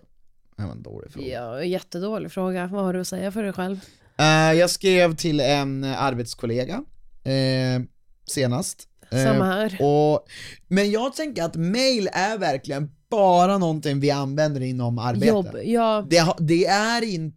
[0.57, 1.27] Det var en dålig fråga.
[1.27, 2.67] Ja, jättedålig fråga.
[2.67, 3.79] Vad har du att säga för dig själv?
[4.17, 6.83] Eh, jag skrev till en eh, arbetskollega
[7.23, 7.81] eh,
[8.27, 8.87] senast.
[9.11, 9.77] Eh, Samma här.
[9.81, 10.25] Och,
[10.67, 15.25] men jag tänker att mail är verkligen bara någonting vi använder inom arbete.
[15.27, 15.47] Jobb.
[15.63, 17.35] Ja, Det, det är inte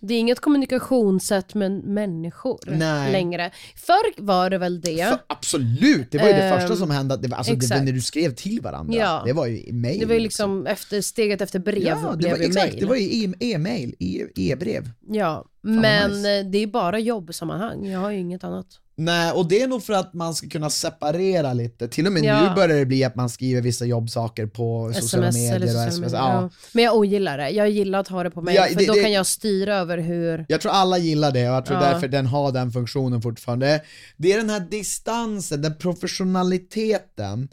[0.00, 3.12] det är inget kommunikationssätt med människor Nej.
[3.12, 3.50] längre.
[3.76, 5.08] Förr var det väl det.
[5.08, 7.70] För, absolut, det var ju det Ehm, första som hände, att det var, alltså det
[7.70, 9.22] var när du skrev till varandra, Ja.
[9.26, 10.00] det var ju mail.
[10.00, 12.80] Det var ju liksom efter, steget efter brev ja, det blev var, ju exakt, mail.
[12.80, 14.90] det var ju e- e-mail, e- e-brev.
[15.08, 16.38] Ja, vad men nice.
[16.38, 17.86] eh, det är bara jobbsammanhang.
[17.86, 18.66] Jag har ju inget annat.
[18.98, 22.24] Nej, och det är nog för att man ska kunna separera lite, till och med
[22.24, 22.48] Ja.
[22.48, 25.70] nu börjar det bli att man skriver vissa jobbsaker på sociala Sms medier eller och
[25.70, 26.00] sociala sms.
[26.12, 26.18] medier.
[26.18, 26.42] Ja.
[26.42, 26.50] Ja.
[26.72, 27.50] Men jag ogillar det.
[27.50, 29.76] Jag gillar att ha det på mail, Ja, för det- då det- kan jag styra
[29.76, 30.44] över hur...
[30.48, 33.82] Jag tror alla gillar det och jag tror därför den har den funktionen fortfarande.
[34.16, 37.48] Det är den här distansen, den professionaliteten.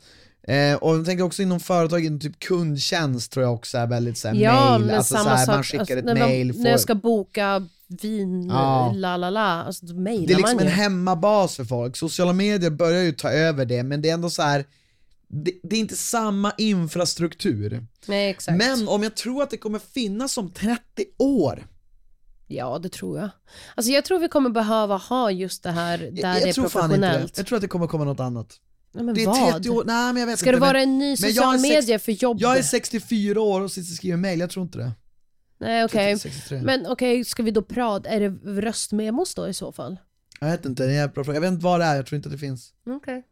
[0.48, 4.18] Eh, och jag tänker också inom företag, inom typ kundtjänst tror jag också är väldigt
[4.18, 6.80] såhär Ja, mail, alltså samma såhär, man skickar alltså, ett när, man- mail, när jag
[6.80, 8.92] får- ska boka vin, Ja.
[8.96, 10.76] la la la, alltså då mailar Det är liksom man en ju.
[10.76, 14.42] hemmabas för folk, sociala medier börjar ju ta över det, men det är ändå så
[14.42, 14.66] här.
[15.28, 17.86] Det, det är inte samma infrastruktur.
[18.06, 18.58] Nej, exakt.
[18.58, 20.80] Men om jag tror att det kommer finnas om 30
[21.18, 21.68] år,
[22.48, 23.30] Ja, det tror jag.
[23.76, 26.56] Alltså jag tror vi kommer behöva ha just det här där jag, det är jag
[26.56, 27.38] tror fan inte professionellt.
[27.38, 28.60] Jag tror att det kommer komma något annat.
[28.94, 29.54] Nej, men Det är vad?
[29.54, 30.56] 30 år, nej men jag vet Ska inte.
[30.56, 32.38] det vara men, en ny jag social media för jobb?
[32.42, 34.92] jag är 64 år och sitter och skriver mail, jag tror inte det.
[35.64, 36.20] Nej, okej.
[36.20, 36.62] 63.
[36.62, 39.98] Men okej, ska vi då prata, är det röstmemos då i så fall?
[40.40, 41.36] Jag vet inte, det är en jävla bra fråga.
[41.36, 42.74] Jag vet inte vad det är, jag tror inte att det finns.
[42.88, 43.24] Okej.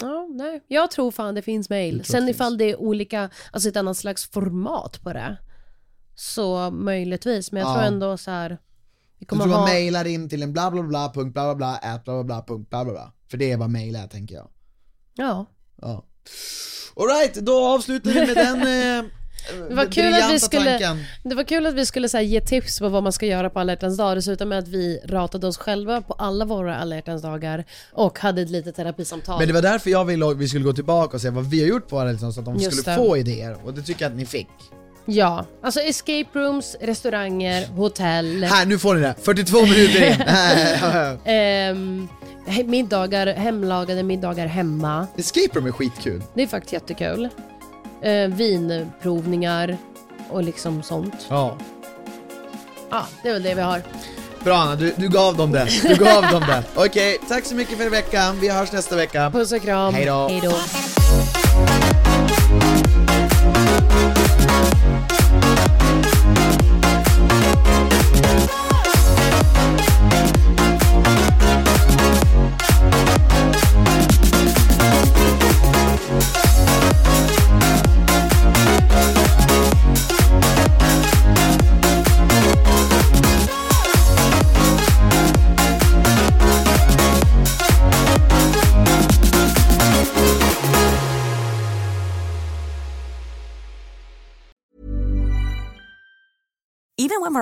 [0.00, 0.64] Ja, nej.
[0.68, 1.94] Jag tror fan det finns mail.
[1.94, 5.36] tror Sen det ifall det är olika, alltså ett annat slags format på det.
[6.14, 7.74] Så möjligtvis, men jag Ja.
[7.74, 8.48] tror ändå så här.
[8.50, 8.56] Vi
[9.18, 9.66] Du kommer tror man ha...
[9.68, 12.42] mailar in till en bla bla bla punkt bla bla bla at bla bla bla
[12.46, 13.12] punkt bla bla bla.
[13.30, 14.48] För det är vad mail är tänker jag.
[15.14, 15.46] Ja.
[15.82, 16.06] Ja.
[16.96, 18.56] Alright, då avslutar vi med den
[19.04, 19.10] eh,
[19.68, 21.04] Det var kul att vi skulle, tanken.
[21.22, 23.50] det var kul att vi skulle så här, ge tips på vad man ska göra
[23.50, 24.16] på alla hjärtans dag.
[24.16, 28.18] Det slutade med att vi ratade oss själva på alla våra alla hjärtans dagar och
[28.18, 29.38] hade ett litet terapisamtal.
[29.38, 31.60] Men det var därför jag ville att vi skulle gå tillbaka och se vad vi
[31.60, 33.02] har gjort på det liksom, så att de Just skulle det.
[33.02, 34.48] få idéer, och det tycker jag att ni fick.
[35.08, 39.14] Ja, alltså escape rooms, restauranger, hotell, Här, nu får ni det!
[39.22, 40.14] 42 minuter in!
[42.46, 45.06] he- middagar, hemlagade middagar hemma.
[45.16, 46.22] Escape room är skitkul.
[46.34, 47.28] Det är faktiskt jättekul.
[48.06, 49.76] Eh, vinprovningar
[50.30, 51.26] och liksom sånt.
[51.28, 51.56] Ja.
[52.90, 53.82] Ja, det är väl det vi har.
[54.44, 55.68] Bra Anna, du, du gav dem det.
[55.82, 56.62] Du gav dem det.
[56.74, 58.40] Okej, tack så mycket för veckan.
[58.40, 59.30] Vi hörs nästa vecka.
[59.30, 59.94] Puss och kram.
[59.94, 60.28] Hej då.
[60.28, 61.85] Hej då.